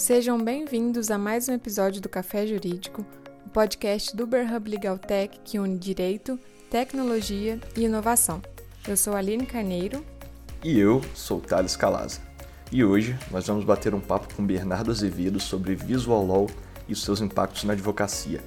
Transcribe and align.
Sejam 0.00 0.42
bem-vindos 0.42 1.10
a 1.10 1.18
mais 1.18 1.46
um 1.46 1.52
episódio 1.52 2.00
do 2.00 2.08
Café 2.08 2.46
Jurídico, 2.46 3.04
o 3.44 3.50
podcast 3.50 4.16
do 4.16 4.24
Uberhub 4.24 4.70
Legal 4.70 4.96
Tech 4.96 5.38
que 5.44 5.58
une 5.58 5.76
direito, 5.76 6.38
tecnologia 6.70 7.60
e 7.76 7.82
inovação. 7.82 8.40
Eu 8.88 8.96
sou 8.96 9.14
Aline 9.14 9.44
Carneiro. 9.44 10.02
E 10.64 10.78
eu 10.78 11.02
sou 11.14 11.38
Thales 11.38 11.76
Calaza. 11.76 12.22
E 12.72 12.82
hoje 12.82 13.14
nós 13.30 13.46
vamos 13.46 13.62
bater 13.62 13.94
um 13.94 14.00
papo 14.00 14.34
com 14.34 14.42
Bernardo 14.42 14.90
Azevedo 14.90 15.38
sobre 15.38 15.74
Visual 15.74 16.26
Law 16.26 16.46
e 16.88 16.94
os 16.94 17.02
seus 17.02 17.20
impactos 17.20 17.64
na 17.64 17.74
advocacia. 17.74 18.40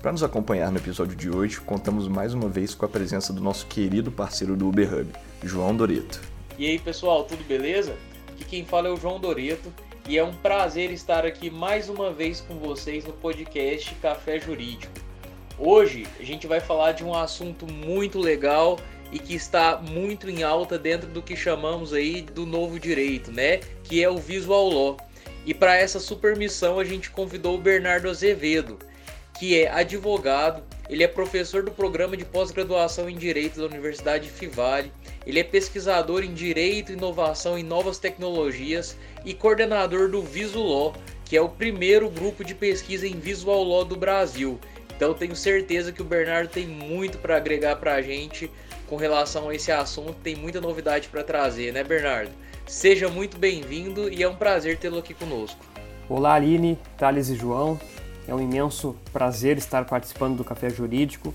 Para 0.00 0.12
nos 0.12 0.22
acompanhar 0.22 0.70
no 0.70 0.78
episódio 0.78 1.16
de 1.16 1.28
hoje, 1.28 1.60
contamos 1.60 2.06
mais 2.06 2.32
uma 2.32 2.48
vez 2.48 2.76
com 2.76 2.86
a 2.86 2.88
presença 2.88 3.32
do 3.32 3.40
nosso 3.40 3.66
querido 3.66 4.12
parceiro 4.12 4.56
do 4.56 4.68
Uberhub, 4.68 5.10
João 5.42 5.74
Doreto. 5.74 6.20
E 6.56 6.64
aí 6.64 6.78
pessoal, 6.78 7.24
tudo 7.24 7.42
beleza? 7.42 7.96
Aqui 8.28 8.44
quem 8.44 8.64
fala 8.64 8.86
é 8.86 8.90
o 8.92 8.96
João 8.96 9.18
Doreto 9.18 9.68
e 10.08 10.18
é 10.18 10.24
um 10.24 10.32
prazer 10.32 10.90
estar 10.90 11.24
aqui 11.24 11.48
mais 11.48 11.88
uma 11.88 12.12
vez 12.12 12.40
com 12.40 12.58
vocês 12.58 13.04
no 13.04 13.12
podcast 13.12 13.94
Café 13.96 14.38
Jurídico. 14.38 14.92
Hoje 15.58 16.06
a 16.18 16.24
gente 16.24 16.46
vai 16.46 16.58
falar 16.58 16.92
de 16.92 17.04
um 17.04 17.14
assunto 17.14 17.66
muito 17.66 18.18
legal 18.18 18.78
e 19.12 19.18
que 19.18 19.34
está 19.34 19.76
muito 19.76 20.28
em 20.28 20.42
alta 20.42 20.78
dentro 20.78 21.08
do 21.08 21.22
que 21.22 21.36
chamamos 21.36 21.92
aí 21.92 22.22
do 22.22 22.44
novo 22.44 22.80
direito, 22.80 23.30
né? 23.30 23.58
Que 23.84 24.02
é 24.02 24.10
o 24.10 24.18
Visual 24.18 24.68
Law. 24.68 24.96
E 25.46 25.54
para 25.54 25.76
essa 25.76 26.00
super 26.00 26.36
missão 26.36 26.80
a 26.80 26.84
gente 26.84 27.10
convidou 27.10 27.54
o 27.54 27.60
Bernardo 27.60 28.08
Azevedo, 28.08 28.78
que 29.38 29.60
é 29.60 29.70
advogado, 29.70 30.62
ele 30.88 31.02
é 31.02 31.08
professor 31.08 31.62
do 31.62 31.70
programa 31.70 32.16
de 32.16 32.24
pós-graduação 32.24 33.08
em 33.08 33.16
Direito 33.16 33.60
da 33.60 33.66
Universidade 33.66 34.28
Fivale, 34.28 34.92
ele 35.26 35.40
é 35.40 35.44
pesquisador 35.44 36.22
em 36.24 36.34
Direito, 36.34 36.92
Inovação 36.92 37.58
e 37.58 37.62
Novas 37.62 37.98
Tecnologias 37.98 38.96
e 39.24 39.32
coordenador 39.32 40.10
do 40.10 40.22
Visual, 40.22 40.94
que 41.24 41.36
é 41.36 41.40
o 41.40 41.48
primeiro 41.48 42.10
grupo 42.10 42.44
de 42.44 42.54
pesquisa 42.54 43.06
em 43.06 43.18
Visual 43.18 43.62
Law 43.62 43.84
do 43.84 43.96
Brasil. 43.96 44.58
Então 44.96 45.14
tenho 45.14 45.34
certeza 45.34 45.92
que 45.92 46.02
o 46.02 46.04
Bernardo 46.04 46.48
tem 46.48 46.66
muito 46.66 47.18
para 47.18 47.36
agregar 47.36 47.76
para 47.76 47.94
a 47.94 48.02
gente 48.02 48.50
com 48.86 48.96
relação 48.96 49.48
a 49.48 49.54
esse 49.54 49.72
assunto, 49.72 50.14
tem 50.22 50.36
muita 50.36 50.60
novidade 50.60 51.08
para 51.08 51.24
trazer, 51.24 51.72
né, 51.72 51.82
Bernardo? 51.82 52.30
Seja 52.66 53.08
muito 53.08 53.38
bem-vindo 53.38 54.12
e 54.12 54.22
é 54.22 54.28
um 54.28 54.36
prazer 54.36 54.76
tê-lo 54.76 54.98
aqui 54.98 55.14
conosco. 55.14 55.64
Olá, 56.08 56.34
Aline, 56.34 56.78
Thales 56.98 57.30
e 57.30 57.34
João. 57.34 57.80
É 58.26 58.34
um 58.34 58.40
imenso 58.40 58.96
prazer 59.12 59.58
estar 59.58 59.84
participando 59.84 60.36
do 60.36 60.44
Café 60.44 60.70
Jurídico. 60.70 61.34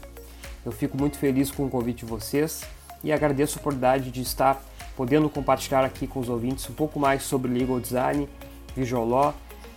Eu 0.65 0.71
fico 0.71 0.97
muito 0.97 1.17
feliz 1.17 1.51
com 1.51 1.65
o 1.65 1.69
convite 1.69 1.99
de 1.99 2.05
vocês 2.05 2.63
e 3.03 3.11
agradeço 3.11 3.57
a 3.57 3.61
oportunidade 3.61 4.09
de 4.11 4.21
estar 4.21 4.61
podendo 4.95 5.29
compartilhar 5.29 5.83
aqui 5.83 6.07
com 6.07 6.19
os 6.19 6.29
ouvintes 6.29 6.69
um 6.69 6.73
pouco 6.73 6.99
mais 6.99 7.23
sobre 7.23 7.51
legal 7.51 7.79
design, 7.79 8.27
visual 8.75 9.07
law 9.07 9.35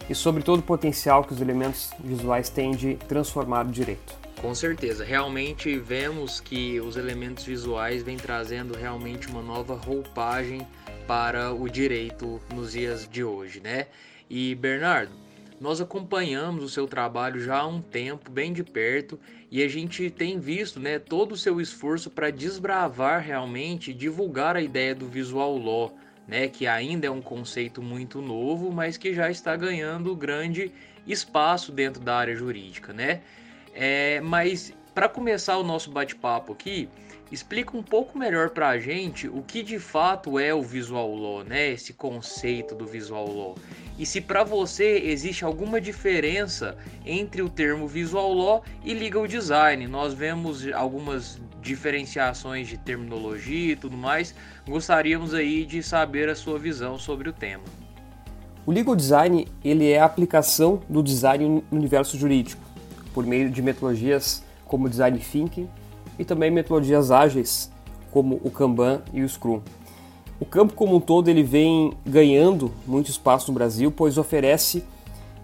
e 0.09 0.15
sobre 0.15 0.43
todo 0.43 0.61
o 0.61 0.63
potencial 0.63 1.23
que 1.25 1.33
os 1.33 1.41
elementos 1.41 1.91
visuais 2.01 2.49
têm 2.49 2.73
de 2.73 2.95
transformar 2.95 3.67
o 3.67 3.71
direito. 3.71 4.19
Com 4.41 4.55
certeza, 4.55 5.05
realmente 5.05 5.79
vemos 5.79 6.41
que 6.41 6.81
os 6.81 6.97
elementos 6.97 7.45
visuais 7.45 8.03
vêm 8.03 8.17
trazendo 8.17 8.75
realmente 8.75 9.29
uma 9.29 9.43
nova 9.43 9.75
roupagem 9.75 10.67
para 11.07 11.53
o 11.53 11.69
direito 11.69 12.41
nos 12.55 12.73
dias 12.73 13.07
de 13.07 13.23
hoje, 13.23 13.61
né? 13.61 13.89
E 14.31 14.55
Bernardo, 14.55 15.13
nós 15.61 15.79
acompanhamos 15.79 16.65
o 16.65 16.69
seu 16.71 16.87
trabalho 16.89 17.39
já 17.39 17.59
há 17.59 17.67
um 17.67 17.83
tempo, 17.83 18.31
bem 18.31 18.51
de 18.51 18.65
perto, 18.65 19.21
e 19.51 19.63
a 19.63 19.69
gente 19.69 20.09
tem 20.11 20.41
visto 20.41 20.81
né, 20.81 20.99
todo 20.99 21.33
o 21.33 21.37
seu 21.37 21.61
esforço 21.61 22.09
para 22.09 22.31
desbravar 22.31 23.23
realmente, 23.23 23.93
divulgar 23.93 24.57
a 24.57 24.63
ideia 24.63 24.95
do 24.95 25.07
visual 25.07 25.59
law, 25.59 25.95
né, 26.27 26.49
que 26.49 26.67
ainda 26.67 27.07
é 27.07 27.11
um 27.11 27.21
conceito 27.21 27.83
muito 27.83 28.23
novo, 28.23 28.73
mas 28.73 28.97
que 28.97 29.13
já 29.13 29.31
está 29.31 29.55
ganhando 29.55 30.17
grande 30.17 30.73
espaço 31.07 31.71
dentro 31.71 32.01
da 32.01 32.17
área 32.17 32.35
jurídica. 32.35 32.95
Né? 32.95 33.21
É, 33.75 34.19
mas 34.23 34.73
para 34.95 35.09
começar 35.09 35.59
o 35.59 35.63
nosso 35.63 35.91
bate-papo 35.91 36.53
aqui, 36.53 36.89
explica 37.31 37.77
um 37.77 37.83
pouco 37.83 38.19
melhor 38.19 38.51
para 38.51 38.69
a 38.69 38.79
gente 38.79 39.29
o 39.29 39.43
que 39.43 39.63
de 39.63 39.79
fato 39.79 40.39
é 40.39 40.53
o 40.53 40.63
visual 40.63 41.15
law, 41.15 41.45
né? 41.45 41.71
Esse 41.71 41.93
conceito 41.93 42.75
do 42.75 42.87
visual 42.87 43.27
law 43.33 43.55
e 44.01 44.07
se 44.07 44.19
para 44.19 44.43
você 44.43 44.97
existe 45.05 45.45
alguma 45.45 45.79
diferença 45.79 46.75
entre 47.05 47.43
o 47.43 47.51
termo 47.51 47.87
visual 47.87 48.33
law 48.33 48.65
e 48.83 48.95
legal 48.95 49.27
design. 49.27 49.87
Nós 49.87 50.15
vemos 50.15 50.67
algumas 50.73 51.39
diferenciações 51.61 52.67
de 52.67 52.79
terminologia 52.79 53.75
e 53.75 53.77
tudo 53.77 53.99
mais. 53.99 54.35
Gostaríamos 54.67 55.35
aí 55.35 55.67
de 55.67 55.83
saber 55.83 56.31
a 56.31 56.35
sua 56.35 56.59
visão 56.59 56.99
sobre 56.99 57.29
o 57.29 57.33
tema. 57.35 57.65
O 58.65 58.73
legal 58.73 58.97
design 58.97 59.47
ele 59.63 59.91
é 59.91 60.01
a 60.01 60.07
aplicação 60.07 60.81
do 60.89 61.03
design 61.03 61.63
no 61.71 61.79
universo 61.79 62.17
jurídico 62.17 62.63
por 63.13 63.27
meio 63.27 63.51
de 63.51 63.61
metodologias 63.61 64.43
como 64.65 64.89
design 64.89 65.19
thinking 65.19 65.69
e 66.19 66.25
também 66.25 66.51
metodologias 66.51 67.11
ágeis 67.11 67.71
como 68.11 68.41
o 68.43 68.51
Kanban 68.51 69.03
e 69.13 69.21
o 69.21 69.29
Scrum. 69.29 69.61
O 70.41 70.47
campo 70.47 70.73
como 70.73 70.97
um 70.97 71.01
todo 71.01 71.29
ele 71.29 71.43
vem 71.43 71.93
ganhando 72.05 72.73
muito 72.87 73.11
espaço 73.11 73.53
no 73.53 73.55
Brasil, 73.55 73.93
pois 73.93 74.17
oferece 74.17 74.83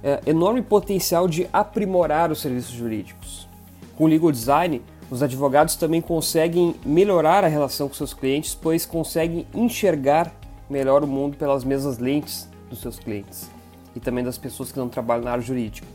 é, 0.03 0.21
enorme 0.27 0.62
potencial 0.62 1.29
de 1.29 1.47
aprimorar 1.53 2.33
os 2.33 2.41
serviços 2.41 2.75
jurídicos. 2.75 3.47
Com 3.95 4.05
o 4.05 4.07
legal 4.07 4.33
design, 4.33 4.81
os 5.11 5.23
advogados 5.23 5.77
também 5.77 6.01
conseguem 6.01 6.75
melhorar 6.84 7.45
a 7.45 7.47
relação 7.47 7.89
com 7.89 7.95
seus 7.95 8.15
clientes, 8.15 8.55
pois 8.55 8.87
conseguem 8.87 9.47
enxergar 9.55 10.33
melhor 10.69 11.05
o 11.05 11.07
mundo 11.07 11.37
pelas 11.37 11.63
mesmas 11.63 11.99
lentes 11.99 12.49
dos 12.71 12.81
seus 12.81 12.99
clientes 12.99 13.51
e 13.95 14.01
também 14.01 14.25
das 14.25 14.39
pessoas 14.39 14.73
que 14.73 14.78
não 14.78 14.89
trabalham 14.89 15.25
na 15.25 15.33
área 15.33 15.43
jurídica. 15.43 15.87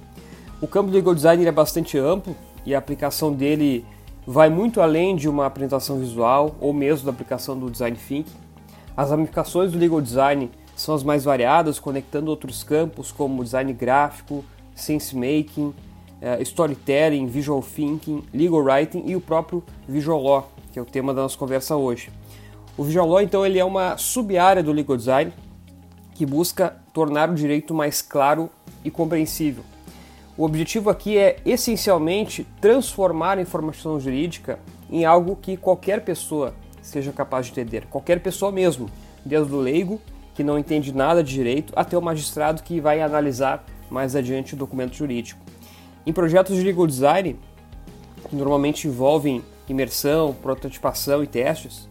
O 0.61 0.67
campo 0.67 0.91
do 0.91 0.95
legal 0.95 1.15
design 1.15 1.43
é 1.43 1.51
bastante 1.51 1.97
amplo 1.97 2.35
e 2.65 2.75
a 2.75 2.77
aplicação 2.77 3.33
dele 3.33 3.83
vai 4.27 4.49
muito 4.49 4.79
além 4.79 5.15
de 5.15 5.27
uma 5.27 5.47
apresentação 5.47 5.99
visual 5.99 6.55
ou 6.61 6.71
mesmo 6.71 7.05
da 7.05 7.11
aplicação 7.11 7.57
do 7.57 7.69
design 7.69 7.97
thinking. 7.97 8.50
As 8.95 9.09
ramificações 9.09 9.71
do 9.71 9.77
legal 9.77 10.01
design 10.01 10.51
são 10.75 10.93
as 10.93 11.03
mais 11.03 11.23
variadas, 11.23 11.79
conectando 11.79 12.29
outros 12.29 12.63
campos 12.63 13.11
como 13.11 13.43
design 13.43 13.71
gráfico, 13.73 14.43
sense 14.75 15.15
making, 15.15 15.67
uh, 15.67 16.41
storytelling, 16.41 17.27
visual 17.27 17.61
thinking, 17.61 18.23
legal 18.33 18.61
writing 18.61 19.03
e 19.05 19.15
o 19.15 19.21
próprio 19.21 19.63
visual 19.87 20.21
law, 20.21 20.51
que 20.71 20.79
é 20.79 20.81
o 20.81 20.85
tema 20.85 21.13
da 21.13 21.21
nossa 21.21 21.37
conversa 21.37 21.75
hoje. 21.75 22.09
O 22.77 22.83
visual 22.83 23.07
law, 23.07 23.21
então, 23.21 23.45
ele 23.45 23.59
é 23.59 23.65
uma 23.65 23.97
sub-área 23.97 24.63
do 24.63 24.71
legal 24.71 24.97
design 24.97 25.31
que 26.13 26.25
busca 26.25 26.77
tornar 26.93 27.29
o 27.29 27.35
direito 27.35 27.73
mais 27.73 28.01
claro 28.01 28.49
e 28.83 28.91
compreensível. 28.91 29.63
O 30.37 30.43
objetivo 30.43 30.89
aqui 30.89 31.17
é 31.17 31.37
essencialmente 31.45 32.47
transformar 32.59 33.37
a 33.37 33.41
informação 33.41 33.99
jurídica 33.99 34.59
em 34.89 35.05
algo 35.05 35.35
que 35.35 35.57
qualquer 35.57 36.03
pessoa 36.03 36.53
seja 36.81 37.11
capaz 37.11 37.45
de 37.45 37.51
entender. 37.51 37.85
Qualquer 37.87 38.19
pessoa 38.21 38.51
mesmo, 38.51 38.89
desde 39.25 39.53
o 39.53 39.59
leigo, 39.59 40.01
que 40.33 40.43
não 40.43 40.57
entende 40.57 40.93
nada 40.93 41.23
de 41.23 41.33
direito, 41.33 41.73
até 41.75 41.97
o 41.97 42.01
magistrado 42.01 42.63
que 42.63 42.79
vai 42.79 43.01
analisar 43.01 43.63
mais 43.89 44.15
adiante 44.15 44.53
o 44.53 44.57
documento 44.57 44.95
jurídico. 44.95 45.39
Em 46.05 46.13
projetos 46.13 46.55
de 46.55 46.63
legal 46.63 46.87
design, 46.87 47.37
que 48.29 48.35
normalmente 48.35 48.87
envolvem 48.87 49.43
imersão, 49.67 50.33
prototipação 50.33 51.23
e 51.23 51.27
testes, 51.27 51.87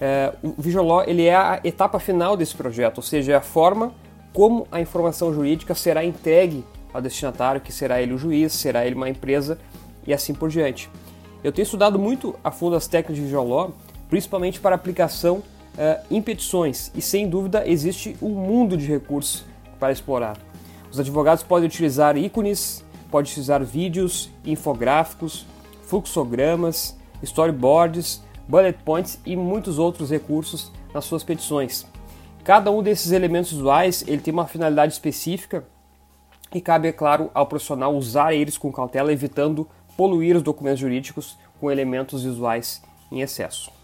é, 0.00 0.32
o 0.42 0.54
Visual 0.60 0.86
Law 0.86 1.04
ele 1.06 1.24
é 1.24 1.34
a 1.34 1.60
etapa 1.64 1.98
final 1.98 2.36
desse 2.36 2.54
projeto, 2.54 2.98
ou 2.98 3.02
seja, 3.02 3.32
é 3.32 3.34
a 3.34 3.40
forma 3.40 3.92
como 4.32 4.66
a 4.70 4.80
informação 4.80 5.32
jurídica 5.32 5.74
será 5.74 6.04
entregue 6.04 6.64
ao 6.92 7.02
destinatário, 7.02 7.60
que 7.60 7.72
será 7.72 8.00
ele 8.00 8.14
o 8.14 8.18
juiz, 8.18 8.52
será 8.52 8.86
ele 8.86 8.94
uma 8.94 9.08
empresa 9.08 9.58
e 10.06 10.12
assim 10.12 10.34
por 10.34 10.48
diante. 10.48 10.88
Eu 11.42 11.52
tenho 11.52 11.64
estudado 11.64 11.98
muito 11.98 12.34
a 12.42 12.50
fundo 12.50 12.76
as 12.76 12.86
técnicas 12.86 13.16
de 13.16 13.22
Visual 13.22 13.48
Law 13.48 13.74
principalmente 14.08 14.60
para 14.60 14.74
aplicação 14.74 15.36
uh, 15.36 16.02
em 16.10 16.20
petições, 16.20 16.90
e 16.94 17.02
sem 17.02 17.28
dúvida 17.28 17.68
existe 17.68 18.16
um 18.22 18.30
mundo 18.30 18.76
de 18.76 18.86
recursos 18.86 19.44
para 19.78 19.92
explorar. 19.92 20.36
Os 20.90 20.98
advogados 20.98 21.42
podem 21.42 21.68
utilizar 21.68 22.16
ícones, 22.16 22.84
podem 23.10 23.30
utilizar 23.30 23.62
vídeos, 23.64 24.30
infográficos, 24.44 25.46
fluxogramas, 25.82 26.96
storyboards, 27.22 28.22
bullet 28.46 28.78
points 28.84 29.18
e 29.24 29.36
muitos 29.36 29.78
outros 29.78 30.10
recursos 30.10 30.72
nas 30.92 31.04
suas 31.04 31.22
petições. 31.22 31.86
Cada 32.44 32.70
um 32.70 32.82
desses 32.82 33.12
elementos 33.12 33.52
visuais 33.52 34.02
ele 34.06 34.22
tem 34.22 34.32
uma 34.32 34.46
finalidade 34.46 34.94
específica 34.94 35.64
e 36.54 36.60
cabe, 36.60 36.88
é 36.88 36.92
claro, 36.92 37.30
ao 37.34 37.46
profissional 37.46 37.94
usar 37.94 38.32
eles 38.32 38.56
com 38.56 38.72
cautela, 38.72 39.12
evitando 39.12 39.68
poluir 39.96 40.34
os 40.34 40.42
documentos 40.42 40.80
jurídicos 40.80 41.36
com 41.60 41.70
elementos 41.70 42.22
visuais 42.22 42.80
em 43.12 43.20
excesso. 43.20 43.77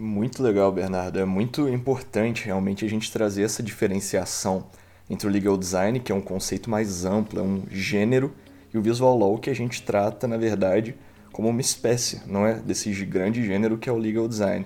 Muito 0.00 0.44
legal, 0.44 0.70
Bernardo. 0.70 1.18
É 1.18 1.24
muito 1.24 1.68
importante 1.68 2.46
realmente 2.46 2.84
a 2.84 2.88
gente 2.88 3.10
trazer 3.10 3.42
essa 3.42 3.64
diferenciação 3.64 4.66
entre 5.10 5.26
o 5.26 5.30
legal 5.30 5.56
design, 5.56 5.98
que 5.98 6.12
é 6.12 6.14
um 6.14 6.20
conceito 6.20 6.70
mais 6.70 7.04
amplo, 7.04 7.40
é 7.40 7.42
um 7.42 7.64
gênero, 7.68 8.32
e 8.72 8.78
o 8.78 8.80
visual 8.80 9.18
law, 9.18 9.36
que 9.38 9.50
a 9.50 9.54
gente 9.54 9.82
trata, 9.82 10.28
na 10.28 10.36
verdade, 10.36 10.94
como 11.32 11.48
uma 11.48 11.60
espécie, 11.60 12.22
não 12.28 12.46
é? 12.46 12.60
Desse 12.60 12.92
grande 13.04 13.44
gênero 13.44 13.76
que 13.76 13.88
é 13.88 13.92
o 13.92 13.96
legal 13.96 14.28
design. 14.28 14.64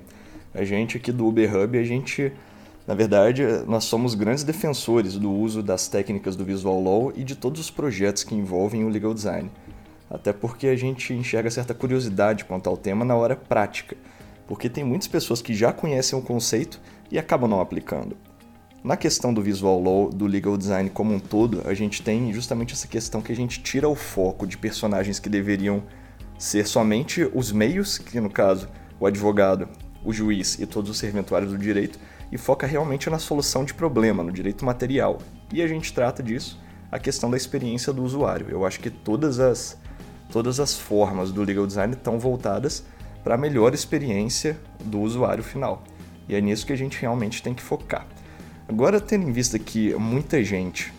A 0.52 0.64
gente 0.64 0.98
aqui 0.98 1.10
do 1.10 1.26
Uber 1.26 1.56
Hub, 1.56 1.78
a 1.78 1.82
gente 1.82 2.30
Na 2.86 2.94
verdade, 2.94 3.42
nós 3.66 3.84
somos 3.84 4.14
grandes 4.14 4.42
defensores 4.44 5.16
do 5.16 5.32
uso 5.32 5.62
das 5.62 5.86
técnicas 5.86 6.34
do 6.34 6.44
Visual 6.44 6.82
Law 6.82 7.12
e 7.14 7.22
de 7.22 7.36
todos 7.36 7.60
os 7.60 7.70
projetos 7.70 8.24
que 8.24 8.34
envolvem 8.34 8.84
o 8.84 8.88
legal 8.88 9.14
design. 9.14 9.50
Até 10.10 10.32
porque 10.32 10.66
a 10.66 10.76
gente 10.76 11.14
enxerga 11.14 11.48
certa 11.48 11.72
curiosidade 11.72 12.44
quanto 12.44 12.68
ao 12.68 12.76
tema 12.76 13.04
na 13.04 13.14
hora 13.14 13.36
prática, 13.36 13.96
porque 14.46 14.68
tem 14.68 14.84
muitas 14.84 15.08
pessoas 15.08 15.40
que 15.40 15.54
já 15.54 15.72
conhecem 15.72 16.18
o 16.18 16.22
conceito 16.22 16.80
e 17.10 17.18
acabam 17.18 17.48
não 17.48 17.60
aplicando. 17.60 18.16
Na 18.82 18.96
questão 18.96 19.32
do 19.32 19.40
visual 19.40 19.80
law, 19.80 20.10
do 20.10 20.26
legal 20.26 20.56
design 20.56 20.90
como 20.90 21.14
um 21.14 21.20
todo, 21.20 21.62
a 21.66 21.72
gente 21.72 22.02
tem 22.02 22.32
justamente 22.32 22.74
essa 22.74 22.88
questão 22.88 23.22
que 23.22 23.30
a 23.30 23.36
gente 23.36 23.62
tira 23.62 23.88
o 23.88 23.94
foco 23.94 24.44
de 24.44 24.58
personagens 24.58 25.20
que 25.20 25.28
deveriam 25.28 25.84
ser 26.36 26.66
somente 26.66 27.30
os 27.32 27.52
meios, 27.52 27.96
que 27.96 28.20
no 28.20 28.28
caso 28.28 28.68
o 28.98 29.06
advogado, 29.06 29.68
o 30.04 30.12
juiz 30.12 30.58
e 30.58 30.66
todos 30.66 30.90
os 30.90 30.98
serventuários 30.98 31.52
do 31.52 31.58
direito, 31.58 31.96
e 32.32 32.36
foca 32.36 32.66
realmente 32.66 33.08
na 33.08 33.20
solução 33.20 33.64
de 33.64 33.72
problema, 33.72 34.24
no 34.24 34.32
direito 34.32 34.64
material. 34.64 35.18
E 35.52 35.62
a 35.62 35.66
gente 35.68 35.92
trata 35.92 36.22
disso 36.22 36.58
a 36.90 36.98
questão 36.98 37.30
da 37.30 37.36
experiência 37.36 37.92
do 37.92 38.02
usuário. 38.02 38.48
Eu 38.50 38.66
acho 38.66 38.80
que 38.80 38.90
todas 38.90 39.38
as, 39.38 39.78
todas 40.30 40.58
as 40.58 40.76
formas 40.76 41.30
do 41.30 41.44
legal 41.44 41.66
design 41.66 41.92
estão 41.92 42.18
voltadas 42.18 42.84
para 43.22 43.34
a 43.34 43.38
melhor 43.38 43.74
experiência 43.74 44.58
do 44.84 45.00
usuário 45.00 45.42
final. 45.42 45.82
E 46.28 46.34
é 46.34 46.40
nisso 46.40 46.66
que 46.66 46.72
a 46.72 46.76
gente 46.76 47.00
realmente 47.00 47.42
tem 47.42 47.54
que 47.54 47.62
focar. 47.62 48.06
Agora, 48.68 49.00
tendo 49.00 49.28
em 49.28 49.32
vista 49.32 49.58
que 49.58 49.94
muita 49.94 50.42
gente 50.42 50.92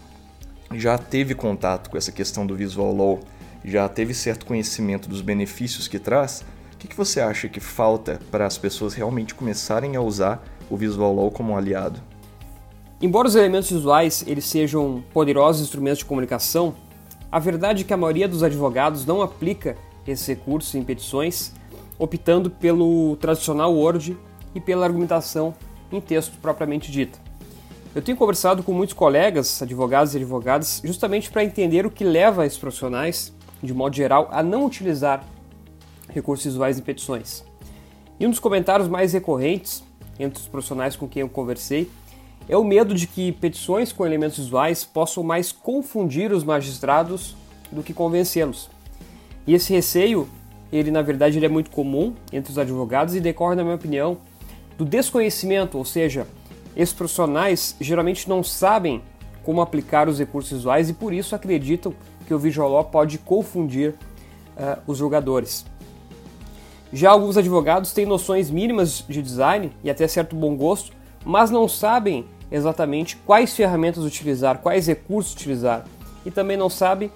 já 0.73 0.97
teve 0.97 1.33
contato 1.33 1.89
com 1.89 1.97
essa 1.97 2.11
questão 2.11 2.45
do 2.45 2.55
Visual 2.55 2.95
Law, 2.95 3.19
já 3.63 3.87
teve 3.87 4.13
certo 4.13 4.45
conhecimento 4.45 5.07
dos 5.07 5.21
benefícios 5.21 5.87
que 5.87 5.99
traz, 5.99 6.43
o 6.73 6.77
que, 6.77 6.87
que 6.87 6.97
você 6.97 7.21
acha 7.21 7.47
que 7.47 7.59
falta 7.59 8.19
para 8.29 8.45
as 8.45 8.57
pessoas 8.57 8.93
realmente 8.93 9.33
começarem 9.33 9.95
a 9.95 10.01
usar 10.01 10.43
o 10.69 10.75
Visual 10.75 11.15
Law 11.15 11.31
como 11.31 11.53
um 11.53 11.57
aliado? 11.57 12.01
Embora 13.01 13.27
os 13.27 13.35
elementos 13.35 13.69
visuais 13.69 14.23
eles 14.27 14.45
sejam 14.45 15.03
poderosos 15.13 15.61
instrumentos 15.61 15.99
de 15.99 16.05
comunicação, 16.05 16.75
a 17.31 17.39
verdade 17.39 17.83
é 17.83 17.85
que 17.85 17.93
a 17.93 17.97
maioria 17.97 18.27
dos 18.27 18.43
advogados 18.43 19.05
não 19.05 19.21
aplica 19.21 19.75
esses 20.05 20.27
recursos 20.27 20.75
em 20.75 20.83
petições, 20.83 21.53
optando 21.97 22.49
pelo 22.49 23.15
tradicional 23.17 23.73
Word 23.73 24.17
e 24.53 24.59
pela 24.59 24.85
argumentação 24.85 25.53
em 25.91 26.01
texto 26.01 26.37
propriamente 26.41 26.91
dita. 26.91 27.19
Eu 27.95 28.01
tenho 28.01 28.17
conversado 28.17 28.63
com 28.63 28.73
muitos 28.73 28.93
colegas, 28.93 29.61
advogados 29.61 30.13
e 30.13 30.17
advogadas, 30.17 30.81
justamente 30.83 31.29
para 31.29 31.43
entender 31.43 31.85
o 31.85 31.91
que 31.91 32.03
leva 32.03 32.45
esses 32.45 32.57
profissionais, 32.57 33.31
de 33.61 33.73
modo 33.73 33.95
geral, 33.95 34.27
a 34.31 34.41
não 34.41 34.65
utilizar 34.65 35.23
recursos 36.09 36.45
visuais 36.45 36.79
em 36.79 36.81
petições. 36.81 37.43
E 38.19 38.25
um 38.25 38.29
dos 38.29 38.39
comentários 38.39 38.87
mais 38.87 39.13
recorrentes 39.13 39.83
entre 40.19 40.39
os 40.39 40.47
profissionais 40.47 40.95
com 40.95 41.07
quem 41.07 41.21
eu 41.21 41.29
conversei 41.29 41.89
é 42.47 42.57
o 42.57 42.63
medo 42.63 42.93
de 42.93 43.07
que 43.07 43.31
petições 43.31 43.91
com 43.91 44.05
elementos 44.05 44.37
visuais 44.37 44.83
possam 44.83 45.23
mais 45.23 45.51
confundir 45.51 46.31
os 46.31 46.43
magistrados 46.43 47.35
do 47.71 47.83
que 47.83 47.93
convencê-los. 47.93 48.69
E 49.47 49.53
esse 49.53 49.71
receio, 49.73 50.27
ele 50.73 50.89
na 50.89 51.03
verdade 51.03 51.37
ele 51.37 51.45
é 51.45 51.49
muito 51.49 51.69
comum 51.69 52.13
entre 52.31 52.51
os 52.51 52.57
advogados 52.57 53.13
e 53.15 53.21
decorre, 53.21 53.55
na 53.55 53.63
minha 53.63 53.75
opinião, 53.75 54.17
do 54.77 54.83
desconhecimento, 54.83 55.77
ou 55.77 55.85
seja, 55.85 56.25
esses 56.75 56.93
profissionais 56.93 57.75
geralmente 57.79 58.27
não 58.27 58.43
sabem 58.43 59.01
como 59.43 59.61
aplicar 59.61 60.09
os 60.09 60.17
recursos 60.17 60.51
visuais 60.51 60.89
e 60.89 60.93
por 60.93 61.13
isso 61.13 61.35
acreditam 61.35 61.93
que 62.25 62.33
o 62.33 62.39
Visual 62.39 62.71
Law 62.71 62.85
pode 62.85 63.19
confundir 63.19 63.91
uh, 63.91 64.81
os 64.87 64.97
jogadores. 64.97 65.65
Já 66.91 67.11
alguns 67.11 67.37
advogados 67.37 67.93
têm 67.93 68.05
noções 68.05 68.49
mínimas 68.49 69.03
de 69.07 69.21
design 69.21 69.71
e 69.83 69.89
até 69.89 70.07
certo 70.07 70.35
bom 70.35 70.55
gosto, 70.55 70.91
mas 71.23 71.51
não 71.51 71.67
sabem 71.67 72.25
exatamente 72.51 73.15
quais 73.17 73.55
ferramentas 73.55 74.03
utilizar, 74.03 74.59
quais 74.59 74.87
recursos 74.87 75.33
utilizar 75.33 75.85
e 76.25 76.31
também 76.31 76.57
não 76.57 76.69
sabem 76.69 77.11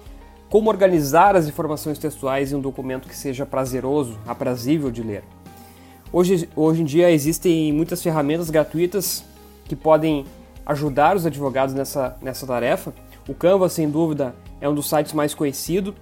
como 0.48 0.70
organizar 0.70 1.36
as 1.36 1.46
informações 1.46 1.98
textuais 1.98 2.52
em 2.52 2.56
um 2.56 2.60
documento 2.60 3.08
que 3.08 3.16
seja 3.16 3.44
prazeroso, 3.44 4.18
aprazível 4.26 4.90
de 4.90 5.02
ler. 5.02 5.22
Hoje, 6.10 6.48
hoje 6.56 6.82
em 6.82 6.84
dia 6.84 7.10
existem 7.10 7.70
muitas 7.72 8.02
ferramentas 8.02 8.48
gratuitas 8.48 9.24
que 9.66 9.76
podem 9.76 10.24
ajudar 10.64 11.16
os 11.16 11.26
advogados 11.26 11.74
nessa, 11.74 12.16
nessa 12.22 12.46
tarefa. 12.46 12.94
O 13.28 13.34
Canva, 13.34 13.68
sem 13.68 13.90
dúvida, 13.90 14.34
é 14.60 14.68
um 14.68 14.74
dos 14.74 14.88
sites 14.88 15.12
mais 15.12 15.34
conhecidos, 15.34 15.94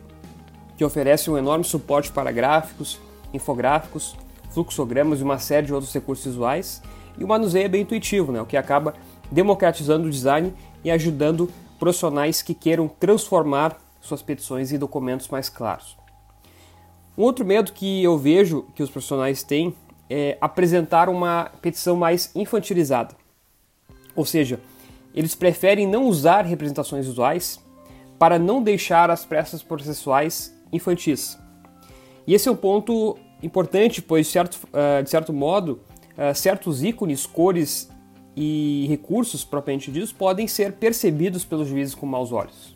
que 0.77 0.85
oferece 0.85 1.29
um 1.29 1.37
enorme 1.37 1.65
suporte 1.65 2.13
para 2.13 2.31
gráficos, 2.31 3.01
infográficos, 3.35 4.15
fluxogramas 4.51 5.21
e 5.21 5.25
uma 5.25 5.39
série 5.39 5.67
de 5.67 5.75
outros 5.75 5.93
recursos 5.93 6.25
visuais. 6.25 6.81
E 7.19 7.25
o 7.25 7.29
manuseio 7.29 7.65
é 7.65 7.69
bem 7.69 7.83
intuitivo, 7.83 8.31
né? 8.31 8.41
o 8.41 8.47
que 8.47 8.57
acaba 8.57 8.95
democratizando 9.31 10.07
o 10.07 10.11
design 10.11 10.55
e 10.85 10.91
ajudando 10.91 11.51
profissionais 11.79 12.43
que 12.43 12.55
queiram 12.55 12.89
transformar 12.89 13.77
suas 14.07 14.23
petições 14.23 14.73
em 14.73 14.79
documentos 14.79 15.29
mais 15.29 15.49
claros. 15.49 15.97
Um 17.17 17.23
outro 17.23 17.45
medo 17.45 17.73
que 17.73 18.03
eu 18.03 18.19
vejo 18.19 18.67
que 18.75 18.83
os 18.83 18.91
profissionais 18.91 19.43
têm 19.43 19.75
é 20.09 20.37
apresentar 20.41 21.09
uma 21.09 21.51
petição 21.61 21.97
mais 21.97 22.31
infantilizada. 22.35 23.15
Ou 24.15 24.25
seja, 24.25 24.61
eles 25.15 25.35
preferem 25.35 25.87
não 25.87 26.07
usar 26.07 26.45
representações 26.45 27.07
visuais 27.07 27.61
para 28.19 28.39
não 28.39 28.63
deixar 28.63 29.11
as 29.11 29.25
pressas 29.25 29.63
processuais 29.63 30.55
infantis. 30.73 31.39
E 32.27 32.35
esse 32.35 32.49
é 32.49 32.53
um 32.53 32.57
ponto 32.57 33.17
importante, 33.43 34.03
pois, 34.03 34.27
de 34.27 34.33
certo, 34.33 34.55
uh, 34.65 35.03
de 35.03 35.09
certo 35.09 35.33
modo, 35.33 35.81
uh, 36.13 36.35
certos 36.35 36.83
ícones, 36.83 37.25
cores 37.25 37.91
e 38.37 38.85
recursos 38.89 39.45
propriamente 39.45 39.91
ditos 39.91 40.13
podem 40.13 40.47
ser 40.47 40.73
percebidos 40.73 41.45
pelos 41.45 41.69
juízes 41.69 41.95
com 41.95 42.05
maus 42.05 42.33
olhos. 42.33 42.76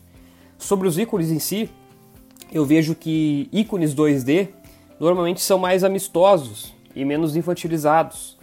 Sobre 0.61 0.87
os 0.87 0.99
ícones 0.99 1.31
em 1.31 1.39
si, 1.39 1.71
eu 2.51 2.63
vejo 2.63 2.93
que 2.93 3.49
ícones 3.51 3.95
2D 3.95 4.49
normalmente 4.99 5.41
são 5.41 5.57
mais 5.57 5.83
amistosos 5.83 6.71
e 6.95 7.03
menos 7.03 7.35
infantilizados. 7.35 8.37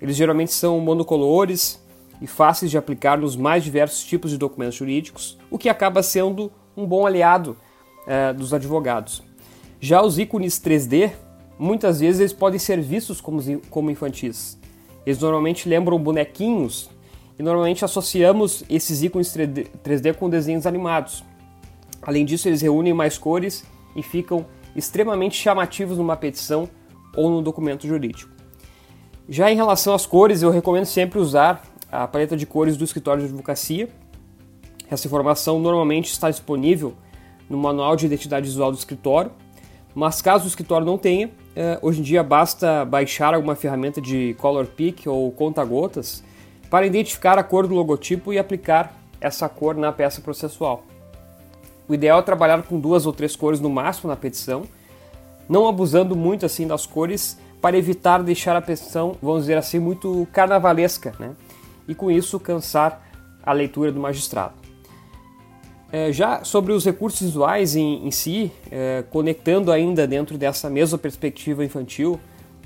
Eles 0.00 0.16
geralmente 0.16 0.54
são 0.54 0.80
monocolores 0.80 1.78
e 2.18 2.26
fáceis 2.26 2.70
de 2.70 2.78
aplicar 2.78 3.18
nos 3.18 3.36
mais 3.36 3.62
diversos 3.62 4.02
tipos 4.02 4.30
de 4.30 4.38
documentos 4.38 4.76
jurídicos, 4.76 5.36
o 5.50 5.58
que 5.58 5.68
acaba 5.68 6.02
sendo 6.02 6.50
um 6.74 6.86
bom 6.86 7.06
aliado 7.06 7.54
é, 8.06 8.32
dos 8.32 8.54
advogados. 8.54 9.22
Já 9.78 10.02
os 10.02 10.18
ícones 10.18 10.58
3D, 10.58 11.12
muitas 11.58 12.00
vezes 12.00 12.20
eles 12.20 12.32
podem 12.32 12.58
ser 12.58 12.80
vistos 12.80 13.20
como, 13.20 13.42
como 13.68 13.90
infantis. 13.90 14.58
Eles 15.04 15.20
normalmente 15.20 15.68
lembram 15.68 15.98
bonequinhos 15.98 16.88
e 17.38 17.42
normalmente 17.42 17.84
associamos 17.84 18.64
esses 18.68 19.02
ícones 19.02 19.28
3D, 19.36 19.66
3D 19.84 20.14
com 20.14 20.30
desenhos 20.30 20.66
animados. 20.66 21.22
Além 22.02 22.24
disso, 22.24 22.48
eles 22.48 22.62
reúnem 22.62 22.92
mais 22.92 23.18
cores 23.18 23.64
e 23.94 24.02
ficam 24.02 24.46
extremamente 24.74 25.36
chamativos 25.36 25.98
numa 25.98 26.16
petição 26.16 26.68
ou 27.16 27.30
no 27.30 27.42
documento 27.42 27.86
jurídico. 27.86 28.30
Já 29.28 29.50
em 29.50 29.56
relação 29.56 29.94
às 29.94 30.06
cores, 30.06 30.42
eu 30.42 30.50
recomendo 30.50 30.86
sempre 30.86 31.18
usar 31.18 31.62
a 31.90 32.06
paleta 32.06 32.36
de 32.36 32.46
cores 32.46 32.76
do 32.76 32.84
escritório 32.84 33.22
de 33.22 33.28
advocacia. 33.28 33.88
Essa 34.90 35.06
informação 35.06 35.60
normalmente 35.60 36.10
está 36.10 36.30
disponível 36.30 36.94
no 37.48 37.58
manual 37.58 37.96
de 37.96 38.06
identidade 38.06 38.46
visual 38.46 38.70
do 38.70 38.78
escritório, 38.78 39.30
mas 39.94 40.22
caso 40.22 40.44
o 40.44 40.48
escritório 40.48 40.86
não 40.86 40.96
tenha, 40.96 41.30
eh, 41.56 41.78
hoje 41.82 42.00
em 42.00 42.02
dia 42.02 42.22
basta 42.22 42.84
baixar 42.84 43.34
alguma 43.34 43.56
ferramenta 43.56 44.00
de 44.00 44.34
Color 44.34 44.66
Pick 44.66 45.06
ou 45.06 45.30
conta-gotas 45.32 46.22
para 46.68 46.86
identificar 46.86 47.38
a 47.38 47.42
cor 47.42 47.66
do 47.66 47.74
logotipo 47.74 48.32
e 48.32 48.38
aplicar 48.38 48.96
essa 49.20 49.48
cor 49.48 49.74
na 49.74 49.92
peça 49.92 50.20
processual. 50.20 50.84
O 51.90 51.94
ideal 51.94 52.20
é 52.20 52.22
trabalhar 52.22 52.62
com 52.62 52.78
duas 52.78 53.04
ou 53.04 53.12
três 53.12 53.34
cores 53.34 53.58
no 53.58 53.68
máximo 53.68 54.08
na 54.08 54.14
petição, 54.14 54.62
não 55.48 55.66
abusando 55.66 56.14
muito 56.14 56.46
assim 56.46 56.64
das 56.64 56.86
cores 56.86 57.36
para 57.60 57.76
evitar 57.76 58.22
deixar 58.22 58.54
a 58.54 58.62
petição, 58.62 59.16
vamos 59.20 59.40
dizer 59.40 59.58
assim, 59.58 59.80
muito 59.80 60.28
carnavalesca, 60.32 61.12
né? 61.18 61.32
e 61.88 61.94
com 61.94 62.08
isso 62.08 62.38
cansar 62.38 63.04
a 63.42 63.52
leitura 63.52 63.90
do 63.90 63.98
magistrado. 63.98 64.54
É, 65.90 66.12
já 66.12 66.44
sobre 66.44 66.72
os 66.72 66.84
recursos 66.84 67.22
visuais 67.22 67.74
em, 67.74 68.06
em 68.06 68.12
si, 68.12 68.52
é, 68.70 69.02
conectando 69.10 69.72
ainda 69.72 70.06
dentro 70.06 70.38
dessa 70.38 70.70
mesma 70.70 70.96
perspectiva 70.96 71.64
infantil, 71.64 72.20